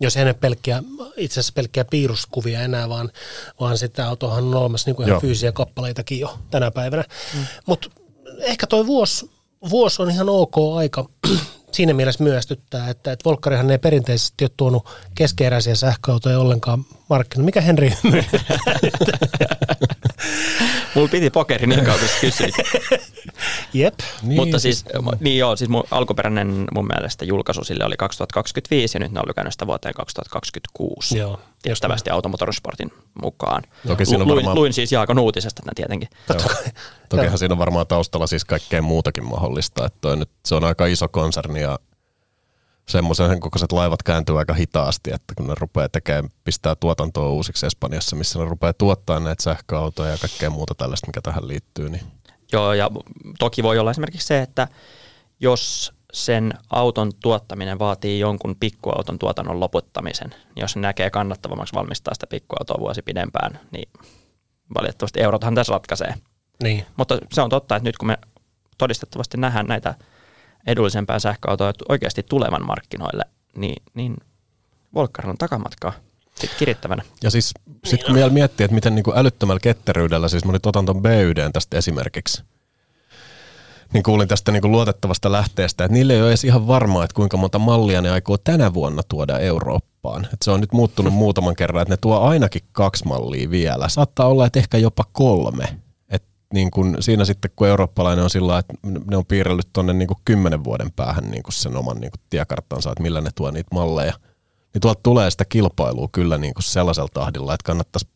Jos 0.00 0.16
ei 0.16 0.22
ole 0.22 0.34
pelkkiä, 0.34 0.82
itse 1.16 1.40
asiassa 1.40 1.52
pelkkiä 1.56 1.84
piiruskuvia 1.84 2.60
enää, 2.60 2.88
vaan, 2.88 3.10
vaan 3.60 3.78
sitä 3.78 4.08
autohan 4.08 4.44
on 4.44 4.54
olemassa 4.54 4.88
niin 4.88 4.96
kuin 4.96 5.04
ihan 5.06 5.14
Joo. 5.14 5.20
fyysisiä 5.20 5.52
kappaleitakin 5.52 6.20
jo 6.20 6.38
tänä 6.50 6.70
päivänä. 6.70 7.04
Mm. 7.34 7.44
Mutta 7.66 7.90
ehkä 8.40 8.66
toi 8.66 8.86
vuosi, 8.86 9.30
vuosi 9.70 10.02
on 10.02 10.10
ihan 10.10 10.28
ok 10.28 10.54
aika 10.76 11.08
siinä 11.72 11.94
mielessä 11.94 12.24
myöstyttää, 12.24 12.90
että, 12.90 13.12
että 13.12 13.24
Volkkarihan 13.24 13.70
ei 13.70 13.78
perinteisesti 13.78 14.44
ole 14.44 14.50
tuonut 14.56 14.88
keskeeräisiä 15.14 15.74
sähköautoja 15.74 16.40
ollenkaan 16.40 16.84
markkinoille. 17.08 17.46
Mikä 17.46 17.60
Henri 17.60 17.92
Mulla 20.94 21.08
piti 21.08 21.30
pokeri 21.30 21.66
niin 21.66 21.84
kauan, 21.84 22.00
kun 22.00 22.08
kysyit. 22.20 22.54
Jep. 23.72 23.94
Niin, 24.22 24.40
Mutta 24.40 24.58
siis, 24.58 24.84
niin 25.20 25.38
joo, 25.38 25.56
siis 25.56 25.70
mun 25.70 25.84
alkuperäinen 25.90 26.64
mun 26.74 26.86
mielestä 26.86 27.24
julkaisu 27.24 27.64
sille 27.64 27.84
oli 27.84 27.96
2025 27.96 28.96
ja 28.96 29.00
nyt 29.00 29.12
ne 29.12 29.20
on 29.20 29.28
lykännyt 29.28 29.52
sitä 29.52 29.66
vuoteen 29.66 29.94
2026. 29.94 31.18
Joo, 31.18 31.40
Tiettävästi 31.62 32.10
Automotorsportin 32.10 32.92
mukaan. 33.22 33.62
Toki 33.86 34.04
siinä 34.06 34.22
on 34.22 34.28
luin, 34.28 34.36
varmaan- 34.36 34.56
luin 34.58 34.72
siis 34.72 34.92
Jaakon 34.92 35.18
uutisesta 35.18 35.62
tämän 35.62 35.74
tietenkin. 35.74 36.08
Tokihan 37.08 37.38
siinä 37.38 37.52
on 37.54 37.58
varmaan 37.58 37.86
taustalla 37.86 38.26
siis 38.26 38.44
kaikkea 38.44 38.82
muutakin 38.82 39.24
mahdollista. 39.24 39.86
Että 39.86 40.16
nyt, 40.16 40.30
se 40.46 40.54
on 40.54 40.64
aika 40.64 40.86
iso 40.86 41.08
konserni 41.08 41.60
ja 41.60 41.78
semmoisen 42.88 43.28
sen 43.28 43.40
kokoiset 43.40 43.72
laivat 43.72 44.02
kääntyy 44.02 44.38
aika 44.38 44.54
hitaasti, 44.54 45.10
että 45.14 45.34
kun 45.36 45.46
ne 45.46 45.54
rupeaa 45.60 45.88
tekemään, 45.88 46.28
pistää 46.44 46.74
tuotantoa 46.74 47.28
uusiksi 47.28 47.66
Espanjassa, 47.66 48.16
missä 48.16 48.38
ne 48.38 48.44
rupeaa 48.44 48.72
tuottaa 48.72 49.20
näitä 49.20 49.42
sähköautoja 49.42 50.10
ja 50.10 50.18
kaikkea 50.18 50.50
muuta 50.50 50.74
tällaista, 50.74 51.06
mikä 51.06 51.20
tähän 51.20 51.48
liittyy, 51.48 51.88
niin 51.88 52.02
Joo, 52.52 52.72
ja 52.72 52.90
toki 53.38 53.62
voi 53.62 53.78
olla 53.78 53.90
esimerkiksi 53.90 54.26
se, 54.26 54.42
että 54.42 54.68
jos 55.40 55.92
sen 56.12 56.54
auton 56.70 57.12
tuottaminen 57.22 57.78
vaatii 57.78 58.20
jonkun 58.20 58.56
pikkuauton 58.60 59.18
tuotannon 59.18 59.60
loputtamisen, 59.60 60.30
niin 60.30 60.60
jos 60.60 60.76
näkee 60.76 61.10
kannattavammaksi 61.10 61.74
valmistaa 61.74 62.14
sitä 62.14 62.26
pikkuautoa 62.26 62.80
vuosi 62.80 63.02
pidempään, 63.02 63.60
niin 63.70 63.88
valitettavasti 64.78 65.20
eurothan 65.20 65.54
tässä 65.54 65.72
ratkaisee. 65.72 66.14
Niin. 66.62 66.86
Mutta 66.96 67.18
se 67.32 67.42
on 67.42 67.50
totta, 67.50 67.76
että 67.76 67.88
nyt 67.88 67.98
kun 67.98 68.06
me 68.06 68.18
todistettavasti 68.78 69.36
nähdään 69.36 69.66
näitä 69.66 69.94
edullisempää 70.66 71.18
sähköautoja 71.18 71.72
oikeasti 71.88 72.22
tulevan 72.22 72.66
markkinoille, 72.66 73.24
niin, 73.56 73.82
niin 73.94 74.16
Volkkarilla 74.94 75.30
on 75.30 75.38
takamatkaa 75.38 75.92
sitten 76.34 76.58
kirittävänä. 76.58 77.02
Ja 77.22 77.30
siis 77.30 77.54
sitten 77.84 78.06
kun 78.06 78.14
vielä 78.14 78.30
miettii, 78.30 78.64
että 78.64 78.74
miten 78.74 78.94
niin 78.94 79.04
kuin 79.04 79.18
älyttömällä 79.18 79.60
ketteryydellä, 79.60 80.28
siis 80.28 80.44
mä 80.44 80.52
nyt 80.52 80.66
otan 80.66 80.86
ton 80.86 81.02
BYDn 81.02 81.52
tästä 81.52 81.78
esimerkiksi, 81.78 82.42
niin 83.92 84.02
kuulin 84.02 84.28
tästä 84.28 84.52
niin 84.52 84.60
kuin 84.60 84.72
luotettavasta 84.72 85.32
lähteestä, 85.32 85.84
että 85.84 85.92
niille 85.92 86.12
ei 86.12 86.20
ole 86.20 86.28
edes 86.28 86.44
ihan 86.44 86.66
varmaa, 86.66 87.04
että 87.04 87.14
kuinka 87.14 87.36
monta 87.36 87.58
mallia 87.58 88.00
ne 88.00 88.10
aikoo 88.10 88.38
tänä 88.38 88.74
vuonna 88.74 89.02
tuoda 89.08 89.38
Eurooppaan. 89.38 90.24
Että 90.24 90.44
se 90.44 90.50
on 90.50 90.60
nyt 90.60 90.72
muuttunut 90.72 91.14
muutaman 91.14 91.56
kerran, 91.56 91.82
että 91.82 91.92
ne 91.92 91.96
tuo 91.96 92.20
ainakin 92.20 92.62
kaksi 92.72 93.06
mallia 93.06 93.50
vielä. 93.50 93.88
Saattaa 93.88 94.26
olla, 94.26 94.46
että 94.46 94.58
ehkä 94.58 94.78
jopa 94.78 95.04
kolme. 95.12 95.64
Niin 96.54 96.70
kuin 96.70 96.96
siinä 97.00 97.24
sitten, 97.24 97.50
kun 97.56 97.68
eurooppalainen 97.68 98.24
on 98.24 98.30
sillä 98.30 98.58
että 98.58 98.74
ne 99.10 99.16
on 99.16 99.26
piirrellyt 99.26 99.68
tuonne 99.72 99.92
niin 99.92 100.08
kymmenen 100.24 100.64
vuoden 100.64 100.92
päähän 100.92 101.30
niin 101.30 101.42
sen 101.50 101.76
oman 101.76 102.00
niin 102.00 102.10
tiekarttansa, 102.30 102.90
että 102.90 103.02
millä 103.02 103.20
ne 103.20 103.30
tuo 103.34 103.50
niitä 103.50 103.74
malleja 103.74 104.12
niin 104.74 104.80
tuolta 104.80 105.00
tulee 105.02 105.30
sitä 105.30 105.44
kilpailua 105.44 106.08
kyllä 106.12 106.38
niin 106.38 106.54
sellaisella 106.60 107.08
tahdilla, 107.14 107.54
että 107.54 107.64
kannattaisi 107.64 108.08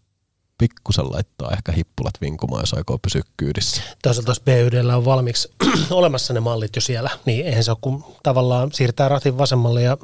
pikkusen 0.58 1.12
laittaa 1.12 1.50
ehkä 1.50 1.72
hippulat 1.72 2.20
vinkumaan, 2.20 2.62
jos 2.62 2.74
aikoo 2.74 2.98
pysyä 2.98 3.22
kyydissä. 3.36 3.82
Toisaalta 4.02 4.30
jos 4.30 4.40
BYDllä 4.40 4.96
on 4.96 5.04
valmiiksi 5.04 5.52
olemassa 5.90 6.34
ne 6.34 6.40
mallit 6.40 6.76
jo 6.76 6.80
siellä, 6.80 7.10
niin 7.24 7.46
eihän 7.46 7.64
se 7.64 7.70
ole 7.70 7.78
kun 7.80 8.04
tavallaan 8.22 8.72
siirtää 8.72 9.08
ratin 9.08 9.38
vasemmalle 9.38 9.82
ja 9.82 9.96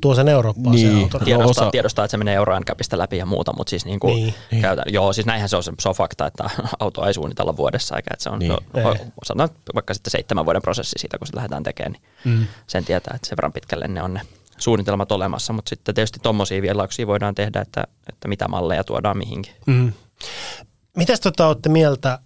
tuo 0.00 0.14
sen 0.14 0.28
Eurooppaan 0.28 0.76
Niin. 0.76 0.96
se 0.98 1.02
auto. 1.04 1.18
No 1.18 1.24
Tiedostaa, 1.24 1.64
osa- 1.64 1.70
tiedostaa, 1.70 2.04
että 2.04 2.10
se 2.10 2.16
menee 2.16 2.34
Euro 2.34 2.58
NCAPista 2.60 2.98
läpi 2.98 3.16
ja 3.18 3.26
muuta, 3.26 3.52
mutta 3.56 3.70
siis 3.70 3.84
niin 3.84 4.00
kuin 4.00 4.14
Niin. 4.16 4.34
niin. 4.50 4.62
Käytän, 4.62 4.84
joo, 4.88 5.12
siis 5.12 5.26
näinhän 5.26 5.48
se 5.48 5.56
on, 5.56 5.62
se, 5.62 5.72
se 5.80 5.88
on 5.88 5.94
fakta, 5.94 6.26
että 6.26 6.50
auto 6.80 7.06
ei 7.06 7.14
suunnitella 7.14 7.56
vuodessa, 7.56 7.96
eikä 7.96 8.10
että 8.12 8.22
se 8.22 8.30
on, 8.30 8.38
Niin. 8.38 8.52
niin. 8.74 8.86
Ei. 8.86 8.94
sanotaan 9.24 9.58
vaikka 9.74 9.94
sitten 9.94 10.10
seitsemän 10.10 10.44
vuoden 10.44 10.62
prosessi 10.62 10.94
siitä, 10.98 11.18
kun 11.18 11.26
se 11.26 11.36
lähdetään 11.36 11.62
tekemään, 11.62 11.92
niin 11.92 12.02
mm. 12.38 12.46
sen 12.66 12.84
tietää, 12.84 13.12
että 13.14 13.28
sen 13.28 13.36
verran 13.36 13.52
pitkälle 13.52 13.88
ne 13.88 14.02
on 14.02 14.14
ne 14.14 14.20
suunnitelmat 14.58 15.12
olemassa, 15.12 15.52
mutta 15.52 15.68
sitten 15.68 15.94
tietysti 15.94 16.18
tuommoisia 16.22 16.62
vielauksia 16.62 17.06
voidaan 17.06 17.34
tehdä, 17.34 17.60
että, 17.60 17.84
että 18.08 18.28
mitä 18.28 18.48
malleja 18.48 18.84
tuodaan 18.84 19.18
mihinkin. 19.18 19.52
Mm. 19.66 19.92
Mitäs 20.96 21.20
tota 21.20 21.46
olette 21.48 21.68
mieltä 21.68 22.18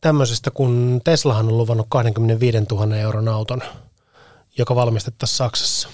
tämmöisestä, 0.00 0.50
kun 0.50 1.00
Teslahan 1.04 1.48
on 1.48 1.58
luvannut 1.58 1.86
25 1.90 2.58
000 2.70 2.96
euron 2.96 3.28
auton, 3.28 3.62
joka 4.58 4.74
valmistettaisiin 4.74 5.36
Saksassa? 5.36 5.88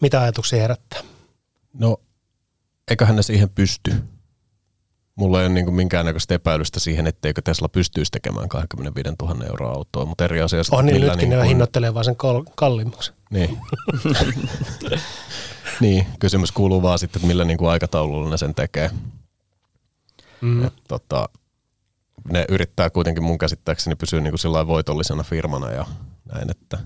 Mitä 0.00 0.20
ajatuksia 0.22 0.60
herättää? 0.60 1.00
No, 1.72 1.96
eiköhän 2.90 3.16
ne 3.16 3.22
siihen 3.22 3.50
pysty. 3.50 3.94
Mulla 5.16 5.40
ei 5.40 5.46
ole 5.46 5.54
niin 5.54 5.74
minkäännäköistä 5.74 6.34
epäilystä 6.34 6.80
siihen, 6.80 7.06
etteikö 7.06 7.42
Tesla 7.42 7.68
pystyisi 7.68 8.10
tekemään 8.10 8.48
25 8.48 9.10
000 9.22 9.44
euroa 9.46 9.70
autoa, 9.72 10.04
mutta 10.04 10.24
eri 10.24 10.40
asia 10.40 10.64
sitten, 10.64 10.78
On 10.78 10.86
niin 10.86 11.00
nytkin, 11.00 11.18
niin 11.18 11.30
ne 11.30 11.36
kuin- 11.36 11.48
hinnoittelee 11.48 11.94
vaan 11.94 12.04
sen 12.04 12.16
kal- 12.16 12.44
kalliimmaksi. 12.56 13.12
Niin. 13.30 13.58
niin, 15.80 16.06
kysymys 16.18 16.52
kuuluu 16.52 16.82
vaan 16.82 16.98
sitten, 16.98 17.18
että 17.18 17.26
millä 17.26 17.44
niin 17.44 17.58
kuin 17.58 17.70
aikataululla 17.70 18.30
ne 18.30 18.36
sen 18.36 18.54
tekee. 18.54 18.90
Mm. 20.40 20.64
Et, 20.64 20.72
tota, 20.88 21.28
ne 22.32 22.44
yrittää 22.48 22.90
kuitenkin 22.90 23.22
mun 23.24 23.38
käsittääkseni 23.38 23.96
pysyä 23.96 24.20
niin 24.20 24.34
kuin 24.42 24.66
voitollisena 24.66 25.22
firmana 25.22 25.70
ja 25.72 25.86
näin, 26.32 26.50
että 26.50 26.78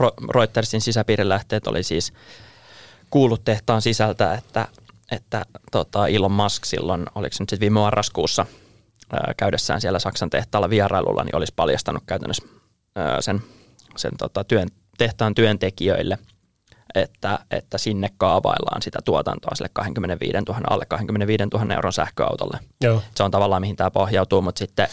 Ro- 0.00 0.30
Reutersin 0.34 0.80
sisäpiirilähteet 0.80 1.66
oli 1.66 1.82
siis 1.82 2.12
kuullut 3.10 3.44
tehtaan 3.44 3.82
sisältä, 3.82 4.34
että, 4.34 4.68
että 5.12 5.42
tota 5.72 6.08
Elon 6.08 6.32
Musk 6.32 6.64
silloin, 6.64 7.06
oliko 7.14 7.32
se 7.32 7.42
nyt 7.42 7.48
sitten 7.48 7.60
viime 7.60 7.80
marraskuussa 7.80 8.46
ää, 9.12 9.34
käydessään 9.36 9.80
siellä 9.80 9.98
Saksan 9.98 10.30
tehtaalla 10.30 10.70
vierailulla, 10.70 11.24
niin 11.24 11.36
olisi 11.36 11.52
paljastanut 11.56 12.02
käytännössä 12.06 12.42
ää, 12.96 13.20
sen, 13.20 13.42
sen 13.96 14.12
tota 14.18 14.44
työn, 14.44 14.68
tehtaan 14.98 15.34
työntekijöille, 15.34 16.18
että, 16.94 17.38
että 17.50 17.78
sinne 17.78 18.10
kaavaillaan 18.16 18.82
sitä 18.82 18.98
tuotantoa 19.04 19.54
sille 19.54 19.70
25 19.72 20.36
000, 20.48 20.60
alle 20.70 20.86
25 20.86 21.44
000 21.52 21.74
euron 21.74 21.92
sähköautolle. 21.92 22.58
Joo. 22.80 23.02
Se 23.14 23.22
on 23.22 23.30
tavallaan 23.30 23.62
mihin 23.62 23.76
tämä 23.76 23.90
pohjautuu, 23.90 24.42
mutta 24.42 24.58
sitten 24.58 24.88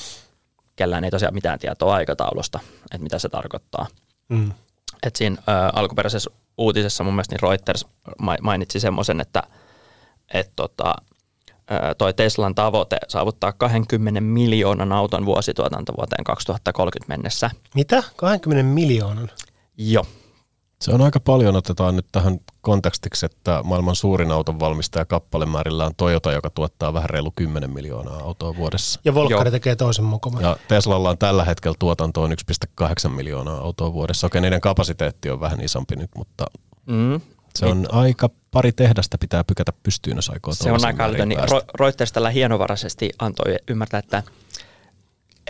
kellään 0.75 1.03
ei 1.03 1.11
tosiaan 1.11 1.33
mitään 1.33 1.59
tietoa 1.59 1.95
aikataulusta, 1.95 2.59
että 2.83 3.03
mitä 3.03 3.19
se 3.19 3.29
tarkoittaa. 3.29 3.87
Mm. 4.29 4.51
Et 5.03 5.15
siinä 5.15 5.37
ä, 5.49 5.69
alkuperäisessä 5.73 6.29
uutisessa 6.57 7.03
mun 7.03 7.13
mielestä 7.13 7.35
niin 7.35 7.49
Reuters 7.49 7.85
ma- 8.19 8.37
mainitsi 8.41 8.79
semmoisen, 8.79 9.21
että 9.21 9.43
et 10.33 10.51
tota, 10.55 10.95
toi 11.97 12.13
Teslan 12.13 12.55
tavoite 12.55 12.97
saavuttaa 13.07 13.53
20 13.53 14.21
miljoonan 14.21 14.91
auton 14.91 15.25
vuosituotanto 15.25 15.93
vuoteen 15.97 16.23
2030 16.23 17.13
mennessä. 17.13 17.49
Mitä? 17.75 18.03
20 18.15 18.63
miljoonan? 18.73 19.31
Joo. 19.77 20.05
Se 20.83 20.91
on 20.91 21.01
aika 21.01 21.19
paljon, 21.19 21.55
otetaan 21.55 21.95
nyt 21.95 22.05
tähän 22.11 22.39
kontekstiksi, 22.61 23.25
että 23.25 23.61
maailman 23.63 23.95
suurin 23.95 24.31
auton 24.31 24.59
valmistaja 24.59 25.05
kappalemäärillä 25.05 25.85
on 25.85 25.95
Toyota, 25.97 26.31
joka 26.31 26.49
tuottaa 26.49 26.93
vähän 26.93 27.09
reilu 27.09 27.31
10 27.35 27.69
miljoonaa 27.69 28.19
autoa 28.19 28.55
vuodessa. 28.55 28.99
Ja 29.05 29.13
Volkkari 29.15 29.47
Joo. 29.47 29.51
tekee 29.51 29.75
toisen 29.75 30.05
mokoman. 30.05 30.43
Ja 30.43 30.57
Teslalla 30.67 31.09
on 31.09 31.17
tällä 31.17 31.43
hetkellä 31.45 31.75
tuotantoon 31.79 32.31
1,8 32.31 33.09
miljoonaa 33.09 33.57
autoa 33.57 33.93
vuodessa. 33.93 34.27
Okei, 34.27 34.41
niiden 34.41 34.61
kapasiteetti 34.61 35.29
on 35.29 35.39
vähän 35.39 35.61
isompi 35.61 35.95
nyt, 35.95 36.11
mutta 36.17 36.45
Mm. 36.85 37.21
se 37.55 37.65
on 37.65 37.85
aika 37.91 38.29
pari 38.51 38.71
tehdasta 38.71 39.17
pitää 39.17 39.43
pykätä 39.43 39.73
pystyyn, 39.83 40.15
jos 40.15 40.29
aikoo 40.29 40.53
Se 40.53 40.71
on 40.71 40.85
aika 40.85 41.03
älytön. 41.03 41.29
Niin 41.29 41.39
Reuters 41.79 42.11
tällä 42.11 42.29
hienovaraisesti 42.29 43.09
antoi 43.19 43.55
ymmärtää, 43.67 43.99
että 43.99 44.23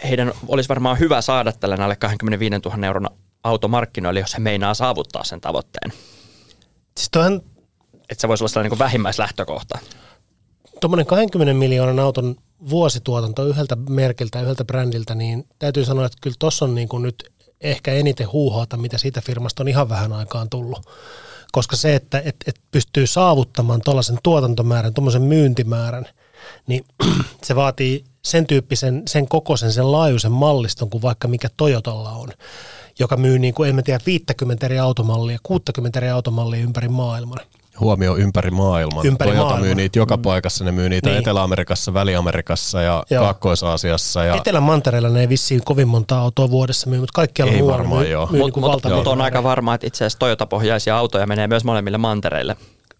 heidän 0.10 0.32
olisi 0.48 0.70
varmaan 0.70 1.00
hyvä 1.00 1.22
saada 1.22 1.52
tällainen 1.52 1.84
alle 1.84 1.96
25 1.96 2.56
000 2.66 2.88
euron 2.88 3.10
auto 3.44 3.68
markkinoille, 3.68 4.20
jos 4.20 4.34
he 4.34 4.40
meinaa 4.40 4.74
saavuttaa 4.74 5.24
sen 5.24 5.42
tavoitteen. 5.42 5.94
Siis 6.98 7.10
toihan 7.12 7.42
Että 8.10 8.22
se 8.22 8.28
voisi 8.28 8.44
olla 8.44 8.50
sellainen 8.50 8.70
niin 8.70 8.78
kuin 8.78 8.86
vähimmäislähtökohta. 8.86 9.80
tuommoinen 10.82 11.06
20 11.06 11.54
miljoonan 11.54 12.00
auton 12.00 12.36
vuosituotanto 12.70 13.46
yhdeltä 13.46 13.76
merkiltä, 13.76 14.42
yhdeltä 14.42 14.66
brändiltä, 14.66 15.16
niin 15.16 15.48
täytyy 15.60 15.86
sanoa, 15.86 16.06
että 16.06 16.18
kyllä 16.22 16.36
tuossa 16.40 16.66
on 16.66 16.76
niin 16.76 16.88
kuin 16.88 17.04
nyt 17.04 17.34
ehkä 17.62 17.94
eniten 17.94 18.32
huuhaata, 18.32 18.78
mitä 18.78 18.98
siitä 18.98 19.22
firmasta 19.22 19.64
on 19.64 19.68
ihan 19.68 19.90
vähän 19.90 20.14
aikaan 20.14 20.50
tullut. 20.50 20.86
Koska 21.52 21.76
se, 21.76 21.96
että 21.96 22.22
et, 22.26 22.36
et 22.48 22.56
pystyy 22.72 23.08
saavuttamaan 23.08 23.82
tuollaisen 23.86 24.20
tuotantomäärän, 24.24 24.94
tuommoisen 24.94 25.22
myyntimäärän, 25.22 26.06
niin 26.68 26.86
se 27.44 27.56
vaatii 27.56 28.04
sen 28.26 28.48
tyyppisen, 28.48 29.04
sen 29.08 29.28
kokoisen, 29.28 29.72
sen 29.72 29.92
laajuisen 29.92 30.32
malliston 30.32 30.90
kuin 30.90 31.02
vaikka 31.02 31.28
mikä 31.28 31.48
Toyotalla 31.58 32.12
on, 32.12 32.30
joka 33.00 33.18
myy 33.18 33.40
niin 33.40 33.54
kuin, 33.54 33.70
en 33.70 33.76
mä 33.76 33.82
tiedä, 33.82 34.00
50 34.06 34.66
eri 34.66 34.80
automallia, 34.80 35.38
60 35.44 36.00
eri 36.00 36.10
automallia 36.10 36.64
ympäri 36.64 36.88
maailman. 36.88 37.40
Huomio 37.80 38.16
ympäri 38.18 38.52
maailman. 38.52 39.06
Ympäri 39.06 39.32
Toyota 39.32 39.44
maailman. 39.46 39.66
myy 39.66 39.76
niitä 39.76 40.00
joka 40.00 40.18
paikassa. 40.18 40.64
Ne 40.64 40.72
myy 40.72 40.90
niitä 40.90 41.10
Niin. 41.10 41.20
Etelä-Amerikassa, 41.20 41.94
Väli-Amerikassa 41.94 42.82
ja 42.82 43.04
Joo. 43.10 43.24
Kaakkois-Aasiassa. 43.24 44.24
Ja 44.24 44.36
Etelän 44.36 44.64
mantereella 44.64 45.10
ne 45.10 45.20
ei 45.20 45.30
vissiin 45.30 45.62
kovin 45.66 45.88
monta 45.88 46.20
autoa 46.20 46.52
vuodessa 46.52 46.90
myy, 46.90 47.00
mutta 47.00 47.14
kaikkialla 47.16 47.54
Ei 47.54 47.60
muualla 47.60 47.78
varmaan, 47.78 48.02
myy, 48.02 48.12
joo. 48.12 48.28
myy 48.32 48.42
Mutta 48.42 48.60
niin 48.60 48.72
mut, 48.72 48.98
mut 48.98 49.08
on 49.08 49.22
aika 49.22 49.44
varma, 49.44 49.76
että 49.76 49.88
itse 49.88 50.06
asiassa 50.06 50.20
Toyota-pohjaisia 50.20 50.98
autoja 50.98 51.28
menee 51.28 51.48
myös 51.48 51.64
molemmille 51.64 51.98
mantereille. 51.98 52.56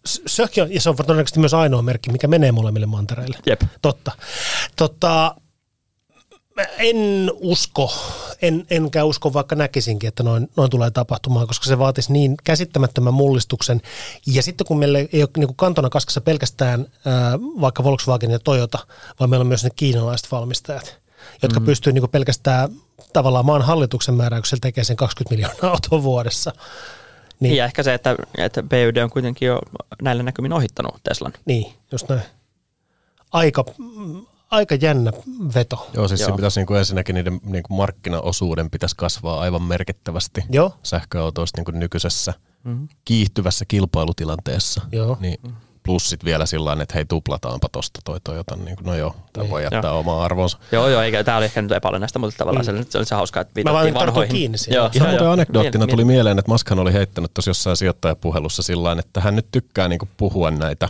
S- 0.08 0.22
Sekin 0.28 0.64
on, 0.64 0.74
ja 0.74 0.82
se 0.82 0.90
on 0.90 0.96
todennäköisesti 0.96 1.40
myös 1.40 1.54
ainoa 1.54 1.82
merkki, 1.82 2.12
mikä 2.12 2.28
menee 2.28 2.52
molemmille 2.52 2.86
mantereille. 2.86 3.38
Jep. 3.46 3.62
Totta. 3.82 4.12
Totta, 4.76 5.36
mä 6.56 6.64
en 6.78 7.32
usko, 7.34 7.94
en, 8.42 8.66
enkä 8.70 9.04
usko 9.04 9.34
vaikka 9.34 9.56
näkisinkin, 9.56 10.08
että 10.08 10.24
noin, 10.24 10.50
noin 10.56 10.70
tulee 10.70 10.92
tapahtumaan, 10.92 11.48
koska 11.48 11.66
se 11.66 11.80
vaatisi 11.80 12.14
niin 12.14 12.36
käsittämättömän 12.44 13.14
mullistuksen. 13.14 13.82
Ja 14.28 14.44
sitten 14.44 14.68
kun 14.68 14.80
meillä 14.80 15.00
ei 15.00 15.22
ole 15.22 15.30
niin 15.38 15.48
kuin 15.48 15.58
kantona 15.58 15.90
kaskassa 15.90 16.22
pelkästään 16.22 16.88
ää, 17.06 17.40
vaikka 17.40 17.84
Volkswagen 17.84 18.32
ja 18.32 18.40
Toyota, 18.40 18.80
vaan 19.20 19.30
meillä 19.30 19.44
on 19.44 19.48
myös 19.48 19.64
ne 19.64 19.70
kiinalaiset 19.76 20.32
valmistajat, 20.32 21.00
jotka 21.42 21.60
mm. 21.60 21.66
pystyy 21.66 21.94
niin 21.94 22.02
kuin 22.02 22.12
pelkästään 22.12 22.70
tavallaan 23.14 23.46
maan 23.46 23.62
hallituksen 23.62 24.16
määräyksellä 24.16 24.62
tekemään 24.62 24.86
sen 24.86 24.96
20 24.96 25.36
miljoonaa 25.36 25.72
autoa 25.74 26.04
vuodessa. 26.04 26.52
Niin. 27.44 27.50
Niin, 27.52 27.58
Ja 27.58 27.66
ehkä 27.66 27.84
se, 27.84 27.94
että, 27.94 28.16
että 28.38 28.64
BYD 28.64 28.98
on 28.98 29.10
kuitenkin 29.10 29.46
jo 29.46 29.60
näillä 30.02 30.24
näkymin 30.24 30.54
ohittanut 30.54 30.96
Teslan. 31.04 31.34
niin 31.46 31.74
just 31.92 32.10
näin. 32.10 32.22
Aika, 33.32 33.66
aika 34.52 34.76
jännä 34.76 35.12
veto. 35.56 35.90
Joo, 35.94 36.08
siis 36.08 36.20
Joo. 36.22 36.30
Joo. 36.30 36.36
pitäisi 36.36 36.60
niinku 36.60 36.74
ensinnäkin 36.74 37.16
niiden 37.16 37.40
niinku 37.44 37.74
markkinaosuuden 37.74 38.70
pitäisi 38.70 38.96
kasvaa 38.96 39.40
aivan 39.40 39.62
merkittävästi 39.62 40.44
Joo. 40.50 40.74
sähköautoista 40.84 41.58
niinku 41.58 41.72
nykyisessä 41.72 42.34
Mm-hmm. 42.64 42.88
kiihtyvässä 43.06 43.66
kilpailutilanteessa. 43.68 44.82
Joo. 44.92 45.18
Niin 45.20 45.38
plus 45.86 46.10
sit 46.10 46.26
vielä 46.26 46.46
sillä 46.46 46.66
tavalla, 46.66 46.84
että 46.84 46.94
hei 46.96 47.06
tuplataanpa 47.06 47.70
tosta 47.72 48.00
toi 48.06 48.20
Toyota, 48.24 48.56
niin 48.56 48.76
no 48.84 48.96
joo, 48.96 49.16
tämä 49.34 49.44
Niin. 49.44 49.52
voi 49.52 49.64
jättää 49.64 49.82
Joo. 49.92 50.00
omaa 50.00 50.24
arvonsa. 50.26 50.58
Joo, 50.72 50.88
joo, 50.90 51.02
eikä 51.02 51.24
tämä 51.24 51.38
oli 51.38 51.46
ehkä 51.46 51.62
nyt 51.62 51.72
epäolennaista, 51.72 52.20
mutta 52.20 52.38
tavallaan 52.38 52.66
mm. 52.66 52.86
se, 52.90 52.98
oli 52.98 53.06
se 53.06 53.16
hauskaa, 53.16 53.42
että 53.42 53.62
Mä 53.64 53.74
vaan 53.74 53.86
viitattiin 53.86 54.08
vanhoihin. 54.08 54.36
kiinni 54.36 54.58
siihen. 54.58 54.76
Joo, 54.78 54.90
Ihan 54.94 55.06
joo, 55.06 55.10
muuten 55.12 55.26
joo. 55.26 55.34
anekdoottina 55.34 55.86
Miel- 55.86 55.90
tuli 55.90 56.06
mieleen, 56.06 56.40
että 56.40 56.52
Maskhan 56.52 56.80
oli 56.80 56.94
heittänyt 56.94 57.34
tuossa 57.34 57.50
jossain 57.50 57.78
sijoittajapuhelussa 57.78 58.64
sillä 58.64 58.84
tavalla, 58.84 59.00
että 59.00 59.22
hän 59.22 59.36
nyt 59.36 59.48
tykkää 59.52 59.88
niinku 59.88 60.08
puhua 60.18 60.52
näitä 60.52 60.90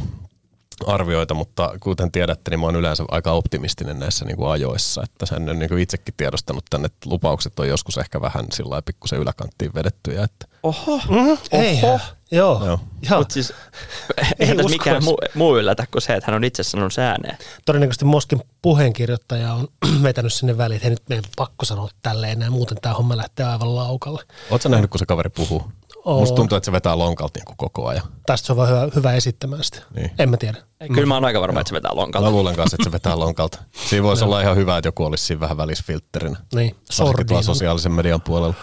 arvioita, 0.88 1.34
mutta 1.34 1.72
kuten 1.80 2.12
tiedätte, 2.12 2.52
niin 2.52 2.60
mä 2.60 2.66
oon 2.66 2.76
yleensä 2.76 3.04
aika 3.12 3.32
optimistinen 3.32 4.00
näissä 4.00 4.26
niinku 4.26 4.46
ajoissa, 4.46 5.04
että 5.04 5.26
hän 5.32 5.50
on 5.50 5.60
niinku 5.60 5.76
itsekin 5.76 6.14
tiedostanut 6.18 6.64
tänne, 6.70 6.86
että 6.86 7.10
lupaukset 7.10 7.60
on 7.60 7.68
joskus 7.68 7.98
ehkä 7.98 8.22
vähän 8.22 8.46
sillä 8.52 8.70
lailla 8.70 8.82
pikkusen 8.86 9.20
yläkanttiin 9.20 9.72
vedettyjä, 9.76 10.24
että 10.24 10.48
Oho, 10.64 10.98
Mm, 11.10 11.38
ei, 11.52 11.80
joo. 11.82 12.00
Joo. 12.32 12.66
joo. 12.66 12.80
mutta 13.18 13.34
siis 13.34 13.54
eihän 14.40 14.58
tässä 14.58 14.70
mikään 14.70 15.04
muu, 15.04 15.18
muu 15.36 15.58
yllätä 15.58 15.86
kuin 15.92 16.02
se, 16.02 16.14
että 16.14 16.32
hän 16.32 16.36
on 16.36 16.44
itse 16.44 16.64
sanonut 16.64 16.94
se 16.94 17.02
ääneen. 17.02 17.38
Todennäköisesti 17.66 18.06
Moskin 18.06 18.42
puheenkirjoittaja 18.62 19.54
on 19.54 19.68
vetänyt 20.04 20.34
sinne 20.34 20.58
väliin, 20.58 20.76
että 20.76 20.88
hei, 20.88 20.90
nyt 20.90 21.10
meidän 21.10 21.24
pakko 21.36 21.66
sanoa 21.66 21.90
tälleen 22.02 22.32
enää, 22.34 22.50
muuten 22.50 22.78
tämä 22.82 22.96
homma 22.96 23.18
lähtee 23.18 23.46
aivan 23.46 23.76
laukalle. 23.76 24.24
Oletko 24.52 24.70
nähnyt, 24.70 24.92
kun 24.92 25.00
se 25.00 25.06
kaveri 25.06 25.30
puhuu? 25.30 25.64
Oo. 26.06 26.20
Musta 26.20 26.36
tuntuu, 26.36 26.56
että 26.56 26.66
se 26.66 26.72
vetää 26.72 26.98
lonkalta 26.98 27.40
niin 27.40 27.58
koko 27.58 27.88
ajan. 27.88 28.04
Tästä 28.26 28.46
se 28.46 28.54
on 28.54 28.58
vaan 28.58 28.70
hyvä, 28.70 28.88
hyvä 28.96 29.14
esittämään 29.14 29.64
sitä. 29.64 29.82
Niin. 29.96 30.12
En 30.20 30.30
mä 30.30 30.38
tiedä. 30.38 30.58
Mm. 30.90 30.96
Kyllä 30.96 31.08
mä 31.08 31.14
oon 31.14 31.26
aika 31.26 31.42
varma, 31.42 31.60
että 31.60 31.70
se 31.70 31.76
vetää 31.76 31.96
lonkalta. 31.96 32.28
Mä 32.28 32.32
luulen 32.32 32.56
kanssa, 32.56 32.76
että 32.76 32.84
se 32.84 32.92
vetää 32.92 33.20
lonkalta. 33.20 33.64
Siinä 33.90 34.04
voisi 34.04 34.24
olla 34.24 34.42
ihan 34.42 34.56
hyvä, 34.56 34.78
että 34.78 34.88
joku 34.88 35.06
olisi 35.06 35.26
siinä 35.26 35.40
vähän 35.40 35.58
välisfiltterinä. 35.58 36.38
Niin, 36.56 36.76
sordiin. 36.92 37.44
sosiaalisen 37.44 37.92
median 37.92 38.22
puolella. 38.22 38.56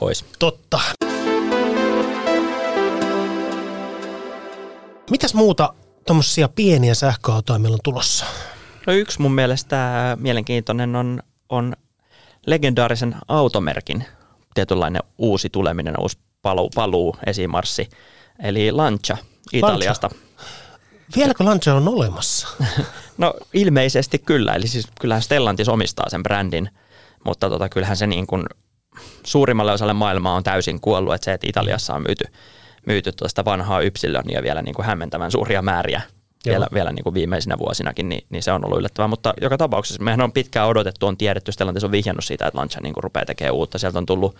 Ois. 0.00 0.24
Totta. 0.38 0.80
Mitäs 5.10 5.34
muuta 5.34 5.74
tuommoisia 6.06 6.48
pieniä 6.48 6.94
sähköautoja 6.94 7.58
meillä 7.58 7.74
on 7.74 7.80
tulossa? 7.84 8.26
No 8.86 8.92
yksi 8.92 9.20
mun 9.20 9.32
mielestä 9.32 9.76
mielenkiintoinen 10.20 10.96
on, 10.96 11.22
on 11.48 11.76
legendaarisen 12.46 13.16
automerkin 13.28 14.04
tietynlainen 14.54 15.02
uusi 15.18 15.50
tuleminen, 15.50 15.94
uusi 16.00 16.18
paluu, 16.42 16.70
paluu 16.74 17.16
esimarssi. 17.26 17.88
Eli 18.42 18.72
Lancia 18.72 19.16
Italiasta. 19.52 20.10
Vieläkö 21.16 21.44
Lancia 21.44 21.74
on 21.74 21.88
olemassa? 21.88 22.48
No 23.18 23.34
ilmeisesti 23.54 24.18
kyllä, 24.18 24.54
eli 24.54 24.66
siis 24.66 24.88
kyllähän 25.00 25.22
Stellantis 25.22 25.68
omistaa 25.68 26.08
sen 26.08 26.22
brändin, 26.22 26.70
mutta 27.24 27.50
tota, 27.50 27.68
kyllähän 27.68 27.96
se 27.96 28.06
niin 28.06 28.26
kuin 28.26 28.44
suurimmalle 29.24 29.72
osalle 29.72 29.92
maailmaa 29.92 30.34
on 30.34 30.44
täysin 30.44 30.80
kuollut, 30.80 31.14
että 31.14 31.24
se, 31.24 31.32
että 31.32 31.46
Italiassa 31.50 31.94
on 31.94 32.02
myyty, 32.02 32.24
myyty 32.86 33.12
tuosta 33.12 33.44
vanhaa 33.44 33.80
Ypsilonia 33.80 34.42
vielä 34.42 34.62
niin 34.62 34.74
kuin 34.74 34.86
hämmentävän 34.86 35.30
suuria 35.30 35.62
määriä 35.62 36.02
Joo. 36.46 36.52
vielä, 36.52 36.66
vielä 36.74 36.92
niin 36.92 37.04
kuin 37.04 37.14
viimeisinä 37.14 37.58
vuosinakin, 37.58 38.08
niin, 38.08 38.26
niin, 38.30 38.42
se 38.42 38.52
on 38.52 38.64
ollut 38.64 38.78
yllättävää. 38.78 39.08
Mutta 39.08 39.34
joka 39.40 39.58
tapauksessa 39.58 40.02
mehän 40.02 40.20
on 40.20 40.32
pitkään 40.32 40.68
odotettu, 40.68 41.06
on 41.06 41.16
tiedetty, 41.16 41.52
Stellantis 41.52 41.84
on 41.84 41.90
vihjannut 41.90 42.24
siitä, 42.24 42.46
että 42.46 42.58
Lancia 42.58 42.80
niin 42.82 42.94
kuin 42.94 43.04
rupeaa 43.04 43.26
tekemään 43.26 43.54
uutta. 43.54 43.78
Sieltä 43.78 43.98
on 43.98 44.06
tullut 44.06 44.36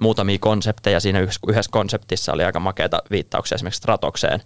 muutamia 0.00 0.38
konsepteja. 0.40 1.00
Siinä 1.00 1.20
yhdessä, 1.20 1.70
konseptissa 1.70 2.32
oli 2.32 2.44
aika 2.44 2.60
makeita 2.60 3.02
viittauksia 3.10 3.54
esimerkiksi 3.56 3.78
Stratokseen. 3.78 4.42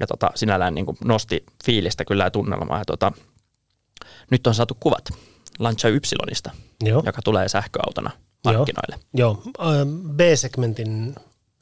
Ja 0.00 0.06
tota, 0.06 0.30
sinällään 0.34 0.74
niin 0.74 0.86
kuin 0.86 0.96
nosti 1.04 1.44
fiilistä 1.64 2.04
kyllä 2.04 2.24
ja 2.24 2.30
tunnelmaa. 2.30 2.78
Ja 2.78 2.84
tota, 2.84 3.12
nyt 4.30 4.46
on 4.46 4.54
saatu 4.54 4.76
kuvat 4.80 5.08
Lancia 5.58 5.90
Ypsilonista, 5.90 6.50
Joo. 6.84 7.02
joka 7.06 7.22
tulee 7.24 7.48
sähköautona 7.48 8.10
Joo. 8.44 8.54
markkinoille. 8.54 8.98
Joo, 9.14 9.42
ähm, 9.60 10.10
B-segmentin 10.16 11.14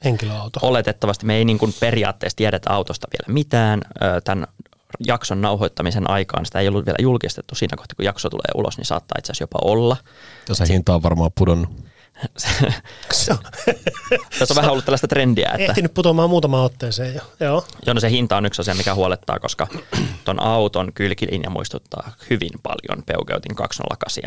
henkilöauto. 0.03 0.59
Oletettavasti 0.61 1.25
me 1.25 1.35
ei 1.35 1.45
niin 1.45 1.57
kuin 1.57 1.73
periaatteessa 1.79 2.35
tiedetä 2.35 2.71
autosta 2.71 3.07
vielä 3.11 3.33
mitään. 3.33 3.81
Tämän 4.23 4.47
jakson 5.07 5.41
nauhoittamisen 5.41 6.09
aikaan 6.09 6.45
sitä 6.45 6.59
ei 6.59 6.67
ollut 6.67 6.85
vielä 6.85 6.97
julkistettu 7.01 7.55
siinä 7.55 7.77
kohtaa, 7.77 7.95
kun 7.95 8.05
jakso 8.05 8.29
tulee 8.29 8.51
ulos, 8.55 8.77
niin 8.77 8.85
saattaa 8.85 9.15
itse 9.19 9.31
asiassa 9.31 9.43
jopa 9.43 9.59
olla. 9.61 9.97
Se 10.51 10.67
hinta 10.67 10.95
on 10.95 11.03
varmaan 11.03 11.31
pudonnut. 11.37 11.69
Se 13.11 13.31
on 13.31 13.37
Tässä 14.39 14.53
on 14.53 14.55
vähän 14.55 14.71
ollut 14.71 14.85
tällaista 14.85 15.07
trendiä, 15.07 15.49
että 15.49 15.65
ehtinyt 15.65 15.93
putoamaan 15.93 16.29
muutamaan 16.29 16.65
otteeseen 16.65 17.15
jo. 17.15 17.21
Joo. 17.39 17.65
joo, 17.85 17.93
no 17.93 17.99
se 17.99 18.09
hinta 18.09 18.37
on 18.37 18.45
yksi 18.45 18.61
asia, 18.61 18.75
mikä 18.75 18.93
huolettaa, 18.93 19.39
koska 19.39 19.67
ton 20.25 20.43
auton 20.43 20.93
kylkilinja 20.93 21.49
muistuttaa 21.49 22.11
hyvin 22.29 22.51
paljon 22.63 23.03
Peukeutin 23.05 23.55
208. 23.55 24.23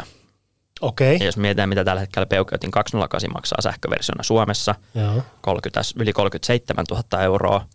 Okei. 0.80 1.16
Ja 1.20 1.26
jos 1.26 1.36
mietitään, 1.36 1.68
mitä 1.68 1.84
tällä 1.84 2.00
hetkellä 2.00 2.26
Peukeutin 2.26 2.70
208 2.70 3.32
maksaa 3.32 3.62
sähköversiona 3.62 4.22
Suomessa, 4.22 4.74
Joo. 4.94 5.22
30, 5.40 5.80
yli 5.96 6.12
37 6.12 6.84
000 6.90 7.22
euroa, 7.22 7.66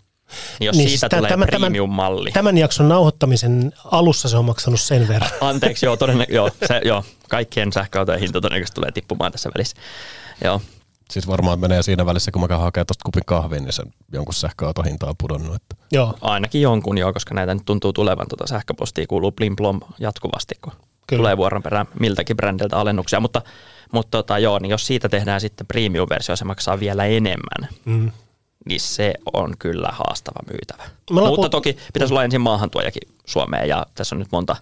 jos 0.62 0.78
Niin 0.78 0.90
siis 0.90 1.00
siitä 1.00 1.10
tä- 1.10 1.18
tulee 1.18 1.30
tämä- 1.30 1.46
tämän- 1.46 1.62
premium-malli, 1.62 2.32
Tämän 2.32 2.58
jakson 2.58 2.90
nauhoittamisen 2.90 3.74
alussa 3.86 4.30
se 4.30 4.38
on 4.38 4.46
maksanut 4.46 4.82
sen 4.82 5.08
verran. 5.08 5.32
Anteeksi, 5.42 5.86
joo, 5.86 5.98
todennä, 5.98 6.26
joo, 6.30 6.50
se, 6.68 6.82
joo, 6.86 7.04
kaikkien 7.30 7.74
sähköautojen 7.74 8.20
hinta 8.22 8.42
todennäköisesti 8.42 8.76
tulee 8.76 8.92
tippumaan 8.92 9.32
tässä 9.32 9.50
välissä. 9.56 9.78
Joo, 10.44 10.62
Siis 11.12 11.28
varmaan 11.28 11.60
menee 11.60 11.84
siinä 11.84 12.06
välissä, 12.06 12.32
kun 12.32 12.42
mä 12.42 12.48
käyn 12.48 12.62
hakemaan 12.62 12.86
tuosta 12.88 13.04
kupin 13.06 13.24
kahvin, 13.26 13.64
niin 13.64 13.74
sen 13.74 13.86
jonkun 14.12 14.34
sähköauton 14.34 14.86
hinta 14.86 15.06
on 15.06 15.16
pudonnut. 15.18 15.56
Että 15.56 15.76
Joo, 15.92 16.14
ainakin 16.22 16.62
jonkun 16.62 16.98
joo, 16.98 17.14
koska 17.14 17.36
näitä 17.36 17.54
nyt 17.54 17.66
tuntuu 17.66 17.94
tulevan 17.94 18.26
tuota 18.30 18.48
sähköpostia, 18.48 19.08
kuuluu 19.08 19.32
blim 19.32 19.56
blom 19.56 19.80
jatkuvasti, 20.00 20.56
kun. 20.62 20.74
Kyllä. 21.08 21.20
tulee 21.20 21.38
vuoron 21.38 21.64
perään 21.64 21.86
miltäkin 22.00 22.38
brändiltä 22.38 22.78
alennuksia. 22.78 23.20
Mutta, 23.20 23.42
mutta 23.92 24.18
tota, 24.18 24.40
joo, 24.40 24.60
niin 24.60 24.70
jos 24.70 24.88
siitä 24.88 25.10
tehdään 25.10 25.42
sitten 25.42 25.68
premium-versio, 25.68 26.36
se 26.36 26.46
maksaa 26.46 26.80
vielä 26.80 27.06
enemmän, 27.06 27.70
mm. 27.86 28.12
Niin 28.66 28.80
se 28.80 29.14
on 29.34 29.54
kyllä 29.60 29.90
haastava 29.92 30.40
myytävä. 30.52 30.84
Mutta 31.12 31.30
puhut- 31.30 31.50
toki 31.50 31.78
pitäisi 31.94 32.14
olla 32.14 32.24
ensin 32.24 32.42
maahantuojakin 32.42 33.10
Suomeen 33.26 33.70
ja 33.70 33.86
tässä 33.96 34.16
on 34.16 34.20
nyt 34.20 34.32
monta, 34.32 34.56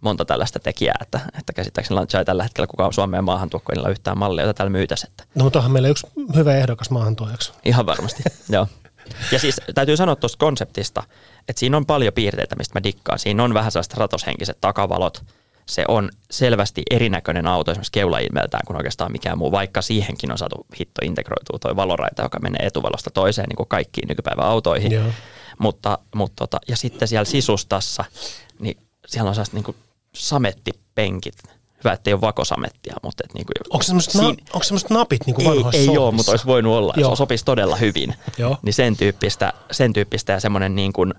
monta 0.00 0.24
tällaista 0.24 0.58
tekijää, 0.58 0.98
että, 1.00 1.20
että 1.38 1.52
käsittääkseni 1.52 1.94
Lancia 1.94 2.20
ei 2.20 2.24
tällä 2.24 2.42
hetkellä 2.42 2.66
kukaan 2.66 2.92
Suomeen 2.92 3.24
maahan 3.24 3.50
tuo, 3.50 3.60
kun 3.60 3.72
ei 3.72 3.76
niillä 3.76 3.90
yhtään 3.90 4.18
mallia, 4.18 4.44
jota 4.44 4.54
täällä 4.54 4.70
myytäisi. 4.70 5.06
Että 5.10 5.24
no 5.34 5.44
mutta 5.44 5.58
onhan 5.58 5.72
meillä 5.72 5.88
yksi 5.88 6.06
hyvä 6.36 6.54
ehdokas 6.54 6.90
maahantuojaksi. 6.90 7.52
Ihan 7.64 7.86
varmasti, 7.86 8.22
joo. 8.48 8.66
Ja 9.32 9.38
siis 9.38 9.60
täytyy 9.74 9.96
sanoa 9.96 10.16
tuosta 10.16 10.38
konseptista, 10.38 11.02
että 11.48 11.60
siinä 11.60 11.76
on 11.76 11.86
paljon 11.86 12.14
piirteitä, 12.14 12.56
mistä 12.56 12.78
mä 12.78 12.82
dikkaan. 12.82 13.18
Siinä 13.18 13.44
on 13.44 13.54
vähän 13.54 13.72
sellaiset 13.72 13.94
ratoshenkiset 13.94 14.58
takavalot. 14.60 15.24
Se 15.68 15.84
on 15.88 16.10
selvästi 16.30 16.82
erinäköinen 16.90 17.46
auto 17.46 17.70
esimerkiksi 17.70 17.92
keulailmeltään 17.92 18.62
kuin 18.66 18.76
oikeastaan 18.76 19.12
mikään 19.12 19.38
muu, 19.38 19.52
vaikka 19.52 19.82
siihenkin 19.82 20.32
on 20.32 20.38
saatu 20.38 20.66
hitto 20.80 21.00
integroitua 21.04 21.58
toi 21.58 21.76
valoraita, 21.76 22.22
joka 22.22 22.38
menee 22.38 22.66
etuvalosta 22.66 23.10
toiseen 23.10 23.48
niin 23.48 23.56
kuin 23.56 23.68
kaikkiin 23.68 24.08
nykypäivän 24.08 24.46
autoihin. 24.46 24.92
Joo. 24.92 25.06
Mutta, 25.58 25.98
mutta 26.14 26.36
tota, 26.36 26.58
ja 26.68 26.76
sitten 26.76 27.08
siellä 27.08 27.24
sisustassa, 27.24 28.04
niin 28.58 28.76
siellä 29.06 29.28
on 29.28 29.34
sellaiset 29.34 29.54
niin 29.54 29.64
kuin 29.64 29.76
samettipenkit. 30.14 31.34
Hyvä, 31.84 31.92
että 31.92 32.10
ei 32.10 32.14
ole 32.14 32.20
vakosamettia, 32.20 32.94
mutta 33.02 33.24
et 33.24 33.34
niin 33.34 33.46
kuin, 33.46 33.54
Onko 33.70 33.82
semmoiset, 33.82 34.14
na- 34.14 34.28
onko 34.28 34.62
semmoiset 34.62 34.90
napit 34.90 35.26
niin 35.26 35.34
kuin 35.34 35.46
ei, 35.46 35.80
ei 35.80 35.98
ole, 35.98 36.14
mutta 36.14 36.32
olisi 36.32 36.46
voinut 36.46 36.72
olla. 36.72 36.94
Joo. 36.96 37.10
Se 37.10 37.16
sopisi 37.16 37.44
todella 37.44 37.76
hyvin. 37.76 38.14
Joo. 38.38 38.58
Niin 38.62 38.74
sen 38.74 38.96
tyyppistä, 38.96 39.52
sen 39.70 39.92
tyyppistä 39.92 40.32
ja 40.32 40.40
semmoinen 40.40 40.74
niin 40.74 40.92
kuin 40.92 41.14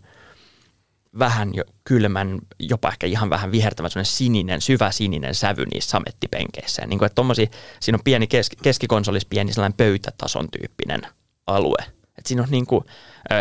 vähän 1.19 1.53
jo 1.53 1.63
kylmän, 1.83 2.39
jopa 2.59 2.89
ehkä 2.89 3.07
ihan 3.07 3.29
vähän 3.29 3.51
vihertävä 3.51 3.89
semmoinen 3.89 4.11
sininen, 4.11 4.61
syvä 4.61 4.91
sininen 4.91 5.35
sävy 5.35 5.65
niissä 5.65 5.89
samettipenkeissä. 5.89 6.81
Ja 6.81 6.87
Niin 6.87 6.99
kuin, 6.99 7.05
että 7.05 7.15
tommosia, 7.15 7.47
siinä 7.79 7.95
on 7.95 8.03
pieni 8.03 8.27
keski, 8.27 8.55
keskikonsolis, 8.63 9.25
pieni 9.25 9.53
sellainen 9.53 9.77
pöytätason 9.77 10.47
tyyppinen 10.51 11.01
alue. 11.47 11.83
Et 12.17 12.25
siinä 12.25 12.43
on 12.43 12.49
niin 12.51 12.65
kuin, 12.65 12.85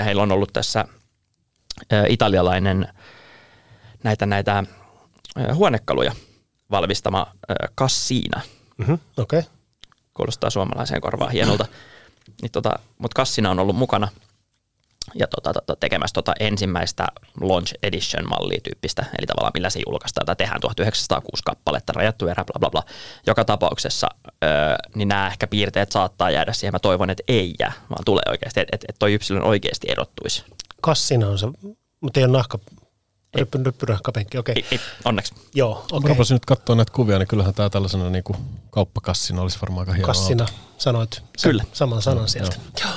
heillä 0.04 0.22
on 0.22 0.32
ollut 0.32 0.52
tässä 0.52 0.84
italialainen 2.08 2.88
näitä, 4.02 4.26
näitä 4.26 4.64
huonekaluja 5.54 6.12
valmistama 6.70 7.26
Cassina– 7.76 8.40
Mhm, 8.78 8.92
Okei. 9.16 9.38
Okay. 9.38 9.50
kuulostaa 10.14 10.50
suomalaiseen 10.50 11.00
korvaan 11.00 11.32
hienolta. 11.32 11.66
Niin 12.42 12.52
tota, 12.52 12.78
Mutta 12.98 13.14
Kassina 13.16 13.50
on 13.50 13.58
ollut 13.58 13.76
mukana 13.76 14.08
ja 15.14 15.26
tota, 15.26 15.52
tota, 15.52 15.76
tekemässä 15.76 16.14
tota 16.14 16.32
ensimmäistä 16.40 17.06
launch 17.40 17.74
edition 17.82 18.28
mallia 18.28 18.60
tyyppistä, 18.60 19.04
eli 19.18 19.26
tavallaan 19.26 19.52
millä 19.54 19.70
se 19.70 19.80
julkaistaan, 19.86 20.26
tai 20.26 20.36
tehdään 20.36 20.60
1906 20.60 21.42
kappaletta, 21.44 21.92
rajattu 21.92 22.28
erä, 22.28 22.44
bla 22.44 22.58
bla 22.58 22.70
bla. 22.70 22.82
Joka 23.26 23.44
tapauksessa 23.44 24.08
öö, 24.44 24.50
niin 24.94 25.08
nämä 25.08 25.26
ehkä 25.26 25.46
piirteet 25.46 25.92
saattaa 25.92 26.30
jäädä 26.30 26.52
siihen, 26.52 26.74
mä 26.74 26.78
toivon, 26.78 27.10
että 27.10 27.22
ei 27.28 27.54
jää, 27.58 27.72
vaan 27.90 28.04
tulee 28.04 28.22
oikeasti, 28.28 28.60
että 28.60 28.74
et, 28.76 28.84
et 28.88 28.96
toi 28.98 29.14
yksilön 29.14 29.42
oikeasti 29.44 29.86
erottuisi. 29.90 30.44
Kassina 30.80 31.28
on 31.28 31.38
se, 31.38 31.46
mutta 32.00 32.20
ei 32.20 32.24
ole 32.24 32.32
nahka, 32.32 32.58
ryppy, 33.34 33.58
ryppynahkapenkki, 33.64 34.38
okei. 34.38 34.54
Ei, 34.56 34.64
ei, 34.70 34.80
onneksi. 35.04 35.34
Joo, 35.54 35.70
okay. 35.70 35.98
okei. 35.98 36.08
Rupesin 36.08 36.34
nyt 36.34 36.44
katsoa 36.44 36.76
näitä 36.76 36.92
kuvia, 36.92 37.18
niin 37.18 37.28
kyllähän 37.28 37.54
tämä 37.54 37.70
tällaisena 37.70 38.10
niin 38.10 38.24
kuin 38.24 38.38
kauppakassina 38.70 39.42
olisi 39.42 39.58
varmaan 39.62 39.80
aika 39.80 39.92
hieno 39.92 40.06
Kassina, 40.06 40.44
auto. 40.44 40.56
sanoit 40.78 41.22
Kyllä. 41.42 41.64
saman 41.72 42.02
sanan 42.02 42.28
sieltä. 42.28 42.56
Joo. 42.80 42.90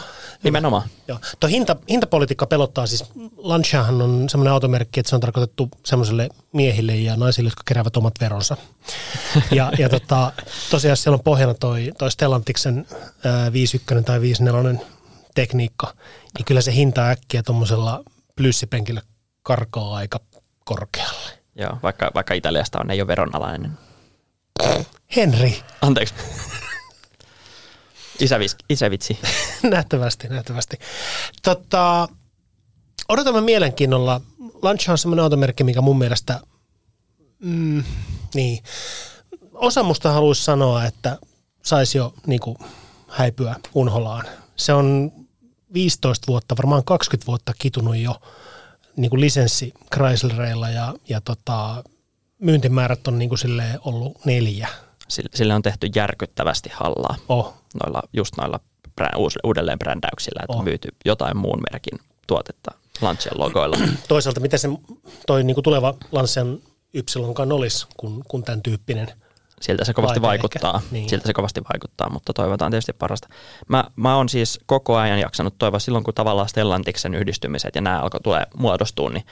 Nimenomaan. 0.43 0.89
Joo. 1.07 1.19
Tuo 1.39 1.49
hinta, 1.49 1.75
hintapolitiikka 1.89 2.45
pelottaa 2.45 2.87
siis. 2.87 3.03
Lanciahan 3.37 4.01
on 4.01 4.29
semmoinen 4.29 4.53
automerkki, 4.53 4.99
että 4.99 5.09
se 5.09 5.15
on 5.15 5.21
tarkoitettu 5.21 5.69
semmoiselle 5.85 6.29
miehille 6.53 6.95
ja 6.95 7.15
naisille, 7.15 7.47
jotka 7.47 7.63
keräävät 7.65 7.97
omat 7.97 8.13
veronsa. 8.21 8.57
Ja, 9.51 9.71
ja 9.77 9.89
tota, 9.89 10.31
tosiaan 10.69 10.97
siellä 10.97 11.15
on 11.15 11.23
pohjana 11.23 11.53
toi, 11.53 11.91
toi 11.97 12.11
Stellantiksen 12.11 12.87
ää, 13.25 13.53
51 13.53 14.05
tai 14.05 14.21
54 14.21 14.79
tekniikka, 15.35 15.93
niin 16.37 16.45
kyllä 16.45 16.61
se 16.61 16.73
hinta 16.73 17.09
äkkiä 17.09 17.43
tuommoisella 17.43 18.03
plyssipenkillä 18.35 19.01
karkaa 19.43 19.95
aika 19.95 20.19
korkealle. 20.65 21.31
Joo, 21.55 21.77
vaikka, 21.83 22.11
vaikka 22.15 22.33
Italiasta 22.33 22.79
on, 22.79 22.91
ei 22.91 23.01
ole 23.01 23.07
veronalainen. 23.07 23.71
Henri, 25.15 25.61
Anteeksi. 25.81 26.13
Isävis, 28.21 28.55
isävitsi. 28.69 29.19
nähtävästi, 29.63 30.27
nähtävästi. 30.27 30.77
Tota, 31.43 32.07
odotamme 33.09 33.41
mielenkiinnolla. 33.41 34.21
Lancia 34.61 34.91
on 34.91 34.97
semmoinen 34.97 35.23
automerkki, 35.23 35.63
mikä 35.63 35.81
mun 35.81 35.97
mielestä, 35.97 36.39
mm, 37.39 37.83
niin, 38.33 38.63
osa 39.53 39.83
musta 39.83 40.11
haluaisi 40.11 40.43
sanoa, 40.43 40.85
että 40.85 41.17
saisi 41.63 41.97
jo 41.97 42.13
niin 42.27 42.39
kuin, 42.39 42.57
häipyä 43.07 43.55
unholaan. 43.73 44.25
Se 44.55 44.73
on 44.73 45.11
15 45.73 46.27
vuotta, 46.27 46.57
varmaan 46.57 46.83
20 46.83 47.27
vuotta 47.27 47.53
kitunut 47.59 47.95
jo 47.95 48.21
niin 48.95 49.09
kuin 49.09 49.21
lisenssi 49.21 49.73
Chryslereilla 49.95 50.69
ja, 50.69 50.93
ja 51.09 51.21
tota, 51.21 51.83
myyntimäärät 52.39 53.07
on 53.07 53.19
niin 53.19 53.29
kuin 53.29 53.39
silleen 53.39 53.79
ollut 53.85 54.25
neljä. 54.25 54.67
Sille, 55.11 55.53
on 55.53 55.61
tehty 55.61 55.87
järkyttävästi 55.95 56.69
hallaa 56.73 57.15
Oh, 57.29 57.53
noilla, 57.83 58.01
just 58.13 58.37
noilla 58.37 58.59
brä, 58.95 59.09
uus, 59.17 59.37
uudelleen 59.43 59.79
brändäyksillä, 59.79 60.41
että 60.43 60.53
on 60.53 60.59
On. 60.59 60.65
myyty 60.65 60.89
jotain 61.05 61.37
muun 61.37 61.61
merkin 61.71 61.99
tuotetta 62.27 62.71
Lancian 63.01 63.39
logoilla. 63.39 63.77
toisaalta 64.07 64.39
miten 64.39 64.59
se 64.59 64.69
toi 65.27 65.43
niin 65.43 65.55
kuin 65.55 65.63
tuleva 65.63 65.93
Lancian 66.11 66.59
Ypsilonkaan 66.93 67.51
olisi, 67.51 67.87
kun, 67.97 68.23
kun 68.27 68.43
tämän 68.43 68.61
tyyppinen. 68.61 69.07
Siltä 69.61 69.85
se 69.85 69.93
kovasti 69.93 70.21
vaikuttaa. 70.21 70.75
ehkä, 70.75 70.87
niin. 70.91 71.09
Siltä 71.09 71.27
se 71.27 71.33
kovasti 71.33 71.61
vaikuttaa, 71.73 72.09
mutta 72.09 72.33
toivotaan 72.33 72.71
tietysti 72.71 72.93
parasta. 72.93 73.27
Mä, 73.67 73.83
mä 73.95 74.15
oon 74.15 74.29
siis 74.29 74.59
koko 74.65 74.97
ajan 74.97 75.19
jaksanut 75.19 75.55
toivoa 75.57 75.79
silloin, 75.79 76.03
kun 76.03 76.13
tavallaan 76.13 76.49
Stellantiksen 76.49 77.15
yhdistymiset 77.15 77.75
ja 77.75 77.81
nämä 77.81 77.99
alkoi 77.99 78.19
tulee 78.19 78.45
muodostua, 78.57 79.09
niin, 79.09 79.25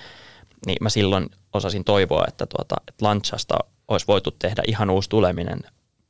niin 0.66 0.78
mä 0.82 0.90
silloin 0.90 1.30
osasin 1.54 1.84
toivoa, 1.84 2.26
että, 2.28 2.46
tuota, 2.46 2.76
että 2.88 3.06
Lanciasta 3.06 3.56
olisi 3.90 4.08
voitu 4.08 4.32
tehdä 4.32 4.64
ihan 4.68 4.90
uusi 4.90 5.10
tuleminen 5.10 5.60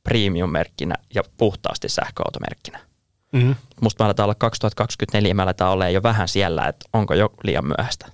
premium-merkkinä 0.02 0.94
ja 1.14 1.22
puhtaasti 1.36 1.88
sähköautomerkkinä. 1.88 2.80
Mm. 3.32 3.54
Musta 3.80 4.04
me 4.04 4.06
aletaan 4.06 4.24
olla 4.24 4.34
2024, 4.34 5.34
me 5.34 5.42
aletaan 5.42 5.72
olla 5.72 5.88
jo 5.88 6.02
vähän 6.02 6.28
siellä, 6.28 6.68
että 6.68 6.86
onko 6.92 7.14
jo 7.14 7.32
liian 7.44 7.64
myöhäistä. 7.64 8.06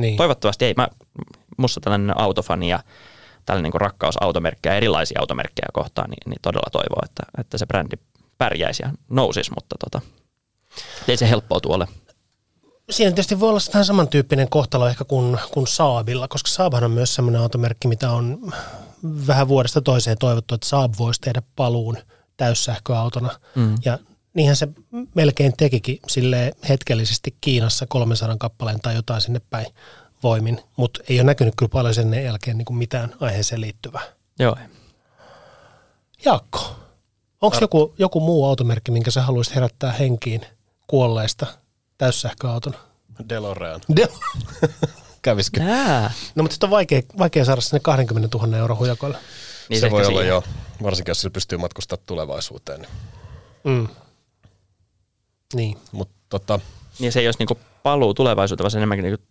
Niin. 0.00 0.16
Toivottavasti 0.16 0.64
ei. 0.64 0.74
Mä, 0.76 0.88
musta 1.56 1.80
tällainen 1.80 2.20
autofani 2.20 2.68
ja 2.68 2.80
tällainen 3.46 3.70
niin 3.72 3.80
rakkaus 3.80 4.22
automerkkejä, 4.22 4.74
erilaisia 4.74 5.20
automerkkejä 5.20 5.68
kohtaan, 5.72 6.10
niin, 6.10 6.30
niin 6.30 6.42
todella 6.42 6.70
toivoo, 6.72 7.00
että, 7.04 7.22
että 7.38 7.58
se 7.58 7.66
brändi 7.66 7.96
pärjäisi 8.38 8.82
ja 8.82 8.90
nousisi, 9.10 9.50
mutta 9.54 9.76
tota, 9.78 10.00
ei 11.08 11.16
se 11.16 11.30
helppoa 11.30 11.60
tuolle. 11.60 11.88
Siinä 12.90 13.10
tietysti 13.10 13.40
voi 13.40 13.48
olla 13.48 13.60
vähän 13.74 13.84
samantyyppinen 13.84 14.48
kohtalo 14.48 14.88
ehkä 14.88 15.04
kuin, 15.04 15.38
kuin 15.50 15.66
Saabilla, 15.66 16.28
koska 16.28 16.50
Saabhan 16.50 16.84
on 16.84 16.90
myös 16.90 17.14
sellainen 17.14 17.40
automerkki, 17.40 17.88
mitä 17.88 18.10
on 18.10 18.52
vähän 19.26 19.48
vuodesta 19.48 19.80
toiseen 19.80 20.16
toivottu, 20.20 20.54
että 20.54 20.68
Saab 20.68 20.94
voisi 20.98 21.20
tehdä 21.20 21.42
paluun 21.56 21.96
täyssähköautona. 22.36 23.30
Mm. 23.54 23.74
Ja 23.84 23.98
niinhän 24.34 24.56
se 24.56 24.68
melkein 25.14 25.52
tekikin 25.56 25.98
sille 26.08 26.52
hetkellisesti 26.68 27.36
Kiinassa 27.40 27.86
300 27.88 28.36
kappaleen 28.38 28.80
tai 28.80 28.94
jotain 28.94 29.20
sinne 29.20 29.40
päin 29.50 29.66
voimin, 30.22 30.60
mutta 30.76 31.00
ei 31.08 31.18
ole 31.18 31.26
näkynyt 31.26 31.54
kyllä 31.56 31.70
paljon 31.70 31.94
sen 31.94 32.24
jälkeen 32.24 32.58
niin 32.58 32.66
kuin 32.66 32.76
mitään 32.76 33.14
aiheeseen 33.20 33.60
liittyvää. 33.60 34.02
Joo. 34.38 34.56
Jaakko, 36.24 36.76
onko 37.40 37.58
joku, 37.60 37.94
joku 37.98 38.20
muu 38.20 38.44
automerkki, 38.44 38.90
minkä 38.90 39.10
sä 39.10 39.22
haluaisit 39.22 39.54
herättää 39.54 39.92
henkiin 39.92 40.46
kuolleista 40.86 41.46
täyssähköauton? 41.98 42.74
DeLorean. 43.28 43.80
De- 43.96 44.08
Kävisikö? 45.24 45.60
Nää. 45.62 46.12
no 46.34 46.42
mutta 46.42 46.54
sitten 46.54 46.66
on 46.66 46.70
vaikea, 46.70 47.02
vaikea 47.18 47.44
saada 47.44 47.60
sinne 47.60 47.80
20 47.80 48.38
000 48.38 48.56
euro 48.56 48.76
hujakoille. 48.76 49.18
Niin 49.68 49.80
se 49.80 49.86
ehkä 49.86 49.90
voi 49.96 50.00
olla 50.06 50.18
siihen. 50.20 50.28
jo, 50.28 50.44
varsinkin 50.82 51.10
jos 51.10 51.20
sillä 51.20 51.32
pystyy 51.32 51.58
matkustamaan 51.58 52.02
tulevaisuuteen. 52.06 52.80
Niin. 52.80 52.88
Mm. 53.64 53.88
Niin. 55.54 55.78
Mutta 55.92 56.14
tota, 56.28 56.60
Niin 56.98 57.12
se 57.12 57.20
ei 57.20 57.26
olisi 57.26 57.38
niinku 57.38 57.58
paluu 57.82 58.14
tulevaisuuteen, 58.14 58.64
vaan 58.64 58.70
se 58.70 58.78
enemmänkin 58.78 59.02
niinku 59.04 59.24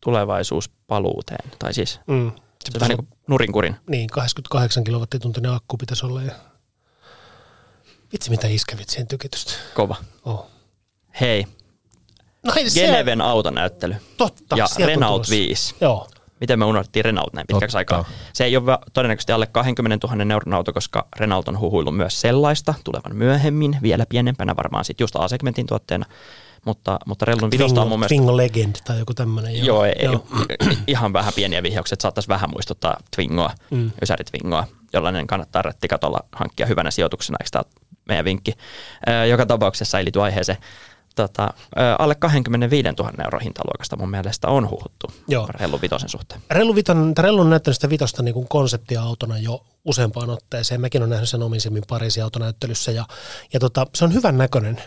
tulevaisuus 0.00 0.70
paluuteen. 0.86 1.50
Tai 1.58 1.74
siis 1.74 2.00
Mm. 2.06 2.30
se 2.64 2.70
on 2.74 2.80
vähän 2.80 2.88
niin 2.88 2.96
kuin 3.06 3.18
nurinkurin. 3.28 3.76
Niin, 3.88 4.08
88 4.10 4.84
kilowattituntinen 4.84 5.52
akku 5.52 5.76
pitäisi 5.76 6.06
olla. 6.06 6.22
Ja... 6.22 6.32
Vitsi, 8.12 8.30
mitä 8.30 8.46
iskevitsien 8.48 9.06
tykitystä. 9.06 9.52
Kova. 9.74 9.96
Oh. 10.24 10.46
Hei, 11.20 11.46
No 12.46 12.52
ei 12.56 12.70
se, 12.70 12.80
Geneven 12.80 13.20
autonäyttely 13.20 13.94
totta. 14.16 14.56
ja 14.56 14.66
Renault 14.86 15.14
tulossa. 15.22 15.30
5. 15.34 15.74
Joo, 15.80 16.08
Miten 16.40 16.58
me 16.58 16.64
unohdettiin 16.64 17.04
Renault 17.04 17.32
näin 17.32 17.46
pitkäksi 17.46 17.76
Totta. 17.76 17.96
aikaa? 17.96 18.04
Se 18.32 18.44
ei 18.44 18.56
ole 18.56 18.78
todennäköisesti 18.92 19.32
alle 19.32 19.46
20 19.46 20.06
000 20.08 20.32
euron 20.32 20.54
auto, 20.54 20.72
koska 20.72 21.06
Renault 21.16 21.48
on 21.48 21.58
huhuillut 21.60 21.96
myös 21.96 22.20
sellaista 22.20 22.74
tulevan 22.84 23.16
myöhemmin, 23.16 23.76
vielä 23.82 24.06
pienempänä 24.08 24.56
varmaan 24.56 24.84
sitten 24.84 25.04
just 25.04 25.16
A-segmentin 25.16 25.66
tuotteena. 25.66 26.06
Mutta, 26.64 26.98
mutta 27.06 27.24
Rellun 27.24 27.50
vitosta 27.50 27.82
on 27.82 27.88
mun 27.88 27.98
mielestä... 27.98 28.14
Twingo 28.14 28.36
Legend 28.36 28.76
tai 28.84 28.98
joku 28.98 29.14
tämmöinen. 29.14 29.64
Joo, 29.64 29.84
ei, 29.84 29.92
ei, 29.98 30.08
ihan 30.86 31.12
vähän 31.12 31.32
pieniä 31.36 31.62
vihjauksia, 31.62 31.94
että 31.94 32.02
saattaisi 32.02 32.28
vähän 32.28 32.50
muistuttaa 32.50 32.96
Twingoa, 33.16 33.50
Mm. 33.70 33.90
Ysäri 34.02 34.24
Twingoa, 34.24 34.66
jollainen 34.92 35.26
kannattaa 35.26 35.62
rettikatolla 35.62 36.18
hankkia 36.32 36.66
hyvänä 36.66 36.90
sijoituksena, 36.90 37.36
eikö 37.40 37.48
tämä 37.52 37.64
meidän 38.08 38.24
vinkki? 38.24 38.52
Ö, 39.08 39.26
joka 39.26 39.46
tapauksessa 39.46 39.98
ei 39.98 40.04
liity 40.04 40.22
aiheeseen. 40.22 40.58
Tota, 41.14 41.54
alle 41.98 42.14
25 42.14 42.88
000 42.98 43.12
euro 43.24 43.38
hintaluokasta 43.38 43.96
mun 43.96 44.10
mielestä 44.10 44.48
on 44.48 44.70
huhuttu 44.70 45.12
Joo. 45.28 45.46
Rellun 45.46 45.80
vitosen 45.82 46.08
suhteen. 46.08 46.40
Rellu, 46.50 46.74
Viton, 46.74 47.12
Rellu 47.18 47.40
on 47.40 47.50
näyttänyt 47.50 47.76
sitä 47.76 47.90
vitosta 47.90 48.22
niin 48.22 48.34
kuin 48.34 48.48
konseptiautona 48.48 49.38
jo 49.38 49.64
useampaan 49.84 50.30
otteeseen. 50.30 50.80
Mäkin 50.80 51.00
olen 51.00 51.10
nähnyt 51.10 51.28
sen 51.28 51.42
omin 51.42 51.60
silmin 51.60 51.82
Pariisin 51.88 52.24
autonäyttelyssä 52.24 52.92
ja, 52.92 53.06
ja 53.52 53.60
tota, 53.60 53.86
se 53.94 54.04
on 54.04 54.14
hyvän 54.14 54.38
näköinen. 54.38 54.82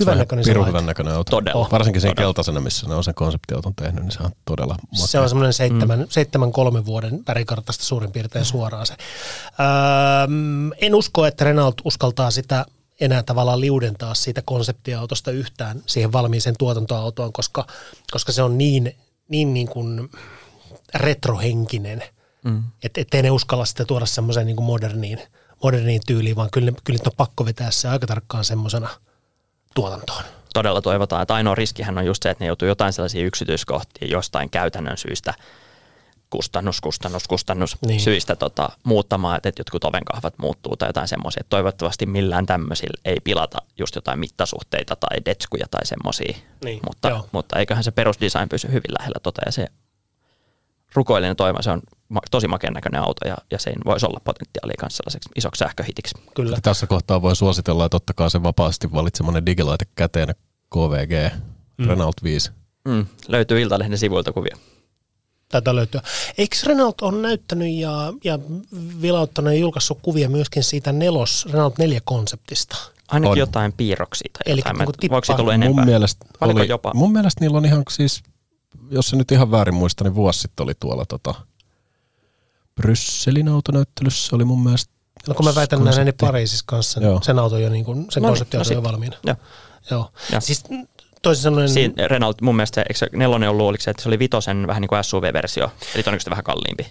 Hyvän 0.00 0.18
näköinen 0.18 0.44
se 0.44 0.54
laite. 0.54 0.68
hyvän 0.68 0.86
näköinen 0.86 1.14
auto. 1.14 1.30
Todella. 1.30 1.60
Oh, 1.60 1.70
Varsinkin 1.70 2.00
sen 2.02 2.10
Todella. 2.10 2.28
keltaisena, 2.28 2.60
missä 2.60 2.88
ne 2.88 2.94
on 2.94 3.04
sen 3.04 3.14
konseptiauton 3.14 3.74
tehnyt, 3.74 4.04
niin 4.04 4.12
se 4.12 4.22
on 4.22 4.30
todella 4.44 4.76
makea. 4.90 5.06
Se 5.06 5.18
on 5.18 5.28
semmoinen 5.28 5.52
seitsemän, 5.52 5.98
mm. 5.98 6.06
seitsemän 6.08 6.52
kolmen 6.52 6.86
vuoden 6.86 7.20
värikartasta 7.28 7.84
suurin 7.84 8.12
piirtein 8.12 8.44
suoraan 8.44 8.86
se. 8.86 8.94
Öö, 8.94 9.66
en 10.80 10.94
usko, 10.94 11.26
että 11.26 11.44
Renault 11.44 11.74
uskaltaa 11.84 12.30
sitä 12.30 12.66
enää 13.00 13.22
tavallaan 13.22 13.60
liudentaa 13.60 14.14
siitä 14.14 14.42
konseptiautosta 14.44 15.30
yhtään 15.30 15.82
siihen 15.86 16.12
valmiiseen 16.12 16.54
tuotantoautoon, 16.58 17.32
koska, 17.32 17.66
koska 18.10 18.32
se 18.32 18.42
on 18.42 18.58
niin, 18.58 18.96
niin, 19.28 19.54
niin 19.54 19.68
kuin 19.68 20.10
retrohenkinen, 20.94 22.02
mm. 22.44 22.62
että 22.82 23.00
ettei 23.00 23.22
ne 23.22 23.30
uskalla 23.30 23.64
sitä 23.64 23.84
tuoda 23.84 24.06
semmoiseen 24.06 24.46
niin 24.46 24.56
kuin 24.56 24.66
moderniin, 24.66 25.18
moderniin 25.62 26.00
tyyliin, 26.06 26.36
vaan 26.36 26.50
kyllä, 26.52 26.72
kyllä 26.84 27.00
on 27.06 27.12
pakko 27.16 27.44
vetää 27.44 27.70
se 27.70 27.88
aika 27.88 28.06
tarkkaan 28.06 28.44
semmoisena 28.44 28.88
tuotantoon. 29.74 30.24
Todella 30.54 30.82
toivotaan, 30.82 31.22
että 31.22 31.34
ainoa 31.34 31.54
riskihän 31.54 31.98
on 31.98 32.06
just 32.06 32.22
se, 32.22 32.30
että 32.30 32.44
ne 32.44 32.48
joutuu 32.48 32.68
jotain 32.68 32.92
sellaisia 32.92 33.24
yksityiskohtia 33.24 34.08
jostain 34.08 34.50
käytännön 34.50 34.98
syistä 34.98 35.34
kustannus, 36.34 36.80
kustannus, 36.80 37.28
kustannus 37.28 37.76
Niin. 37.86 38.00
syistä 38.00 38.36
tota, 38.36 38.68
muuttamaan, 38.84 39.36
että 39.36 39.60
jotkut 39.60 39.84
ovenkahvat 39.84 40.34
muuttuu 40.38 40.76
tai 40.76 40.88
jotain 40.88 41.08
semmoisia. 41.08 41.44
Toivottavasti 41.48 42.06
millään 42.06 42.46
tämmöisillä 42.46 43.00
ei 43.04 43.16
pilata 43.24 43.58
just 43.78 43.94
jotain 43.94 44.18
mittasuhteita 44.18 44.96
tai 44.96 45.18
detskuja 45.24 45.66
tai 45.70 45.86
semmoisia. 45.86 46.36
Niin, 46.64 46.80
mutta, 46.86 47.08
joo. 47.08 47.28
mutta 47.32 47.58
eiköhän 47.58 47.84
se 47.84 47.90
perusdesign 47.90 48.48
pysy 48.48 48.68
hyvin 48.68 48.94
lähellä 48.98 49.18
tota 49.22 49.42
ja 49.46 49.52
se 49.52 49.66
rukoillinen 50.94 51.36
toima, 51.36 51.62
se 51.62 51.70
on 51.70 51.82
tosi 52.30 52.48
makeen 52.48 52.72
näköinen 52.72 53.02
auto 53.02 53.28
ja, 53.28 53.36
ja 53.50 53.58
siinä 53.58 53.82
voisi 53.84 54.06
olla 54.06 54.20
potentiaalia 54.24 54.74
myös 54.82 54.96
sellaiseksi 54.96 55.28
isoksi 55.36 55.58
sähköhitiksi. 55.58 56.14
Kyllä. 56.34 56.58
Tässä 56.62 56.86
kohtaa 56.86 57.22
voi 57.22 57.36
suositella, 57.36 57.84
että 57.84 57.96
ottakaa 57.96 58.28
se 58.28 58.42
vapaasti 58.42 58.92
valitsemanne 58.92 59.42
digilaite 59.46 59.84
käteen 59.94 60.28
KVG 60.74 61.32
mm. 61.78 61.88
Renault 61.88 62.22
5. 62.22 62.50
Mm, 62.88 63.06
löytyy 63.28 63.60
Iltalehden 63.60 63.98
sivuilta 63.98 64.32
kuvia. 64.32 64.56
Taitaa 65.48 65.74
löytyä. 65.74 66.00
Eikö 66.38 66.56
Renault 66.66 67.00
on 67.00 67.22
näyttänyt 67.22 67.72
ja, 67.74 68.12
ja 68.24 68.38
vilauttanut 69.02 69.52
ja 69.52 69.58
julkaissut 69.58 69.98
kuvia 70.02 70.28
myöskin 70.28 70.62
siitä 70.64 70.92
nelos, 70.92 71.46
Renault 71.52 71.74
4-konseptista? 71.78 72.76
Ainakin 73.08 73.32
On. 73.32 73.38
jotain 73.38 73.72
piirroksia 73.72 74.30
tai 74.32 74.52
Eli 74.52 74.60
jotain. 74.60 74.76
Mä- 74.78 74.84
Voiko 75.10 75.24
siitä 75.24 75.36
tulla 75.36 75.54
enempää? 75.54 75.74
Mun 75.84 75.84
mielestä, 75.90 76.26
Oliko 76.40 76.60
oli, 76.60 76.68
jopa? 76.68 76.92
mun 76.94 77.12
mielestä 77.12 77.40
niillä 77.40 77.58
on 77.58 77.64
ihan 77.64 77.82
siis, 77.90 78.22
jos 78.90 79.08
se 79.08 79.16
nyt 79.16 79.32
ihan 79.32 79.50
väärin 79.50 79.74
muista, 79.74 80.04
niin 80.04 80.14
vuosi 80.14 80.40
sitten 80.40 80.64
oli 80.64 80.72
tuolla 80.80 81.04
tota, 81.06 81.34
Brysselin 82.74 83.48
autonäyttelyssä 83.48 84.36
oli 84.36 84.44
mun 84.44 84.62
mielestä 84.64 84.94
No 85.28 85.34
kun 85.34 85.44
mä 85.46 85.54
väitän 85.54 85.78
konsepti. 85.78 85.96
nähneeni 85.98 86.12
Pariisissa 86.20 86.64
kanssa, 86.66 87.00
Joo. 87.00 87.20
sen 87.22 87.38
auto 87.38 87.58
jo 87.58 87.68
niin 87.68 87.84
kuin, 87.84 88.06
sen 88.10 88.22
No 88.22 88.26
niin, 88.28 88.30
konseptiauto 88.30 88.70
no 88.70 88.74
jo 88.74 88.82
valmiina. 88.82 89.16
Joo. 89.26 89.36
Joo. 89.90 90.10
Ja. 90.32 90.40
Siis 90.40 90.62
toisin 91.24 91.42
sanoen, 91.42 91.68
Siinä 91.68 92.08
Renault 92.08 92.40
mun 92.40 92.56
mielestä, 92.56 92.74
se, 92.74 92.80
eikö 92.80 92.98
se 92.98 93.06
nelonen 93.12 93.50
ollut, 93.50 93.66
oliko 93.66 93.82
se, 93.82 93.90
että 93.90 94.02
se 94.02 94.08
oli 94.08 94.18
vitosen 94.18 94.66
vähän 94.66 94.80
niin 94.80 94.88
kuin 94.88 95.04
SUV-versio, 95.04 95.64
eli 95.64 96.02
todennäköisesti 96.02 96.30
vähän 96.30 96.44
kalliimpi. 96.44 96.86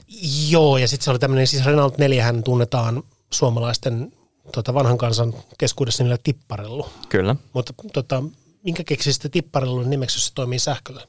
joo, 0.50 0.78
ja 0.78 0.88
sitten 0.88 1.04
se 1.06 1.12
oli 1.12 1.20
tämmöinen, 1.20 1.48
siis 1.48 1.66
Renault 1.66 1.98
4 1.98 2.24
hän 2.24 2.44
tunnetaan 2.44 3.04
suomalaisten 3.32 4.12
tota, 4.52 4.74
vanhan 4.74 4.98
kansan 4.98 5.34
keskuudessa 5.58 6.04
nimellä 6.04 6.20
tipparellu. 6.24 6.90
Kyllä. 7.10 7.36
Mutta 7.54 7.74
tota, 7.94 8.24
minkä 8.64 8.84
keksi 8.84 9.14
sitten 9.14 9.32
tipparellun 9.32 9.90
nimeksi, 9.90 10.18
jos 10.18 10.26
se 10.28 10.34
toimii 10.34 10.60
sähköllä? 10.60 11.02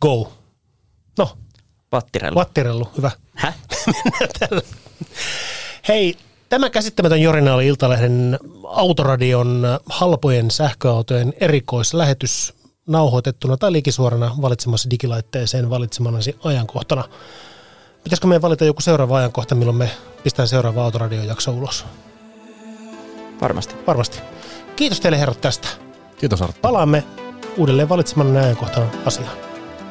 Go. 0.00 0.32
No, 1.18 1.38
Vattirellu. 1.92 2.34
vattirellu, 2.34 2.88
hyvä. 2.96 3.10
Häh? 3.34 3.54
Hei, 5.88 6.16
tämä 6.52 6.70
käsittämätön 6.70 7.22
jorina 7.22 7.54
oli 7.54 7.66
Iltalehden 7.66 8.38
Autoradion 8.64 9.64
halpojen 9.86 10.50
sähköautojen 10.50 11.32
erikoislähetys 11.40 12.54
nauhoitettuna 12.86 13.56
tai 13.56 13.72
liikisuorana 13.72 14.34
valitsemassa 14.42 14.90
digilaitteeseen 14.90 15.70
valitsemanasi 15.70 16.36
ajankohtana. 16.44 17.04
Pitäisikö 18.04 18.26
meidän 18.26 18.42
valita 18.42 18.64
joku 18.64 18.80
seuraava 18.80 19.16
ajankohta, 19.16 19.54
milloin 19.54 19.76
me 19.76 19.90
pistään 20.22 20.48
seuraava 20.48 20.84
Autoradion 20.84 21.26
jakso 21.26 21.50
ulos? 21.50 21.84
Varmasti. 23.40 23.74
Varmasti. 23.86 24.18
Kiitos 24.76 25.00
teille 25.00 25.18
herrat 25.18 25.40
tästä. 25.40 25.68
Kiitos 26.18 26.42
Arttu. 26.42 26.60
Palaamme 26.62 27.04
uudelleen 27.56 27.88
valitsemanne 27.88 28.40
ajankohtana 28.40 28.86
asiaan. 29.06 29.36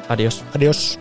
Adios. 0.08 0.44
Adios. 0.56 0.98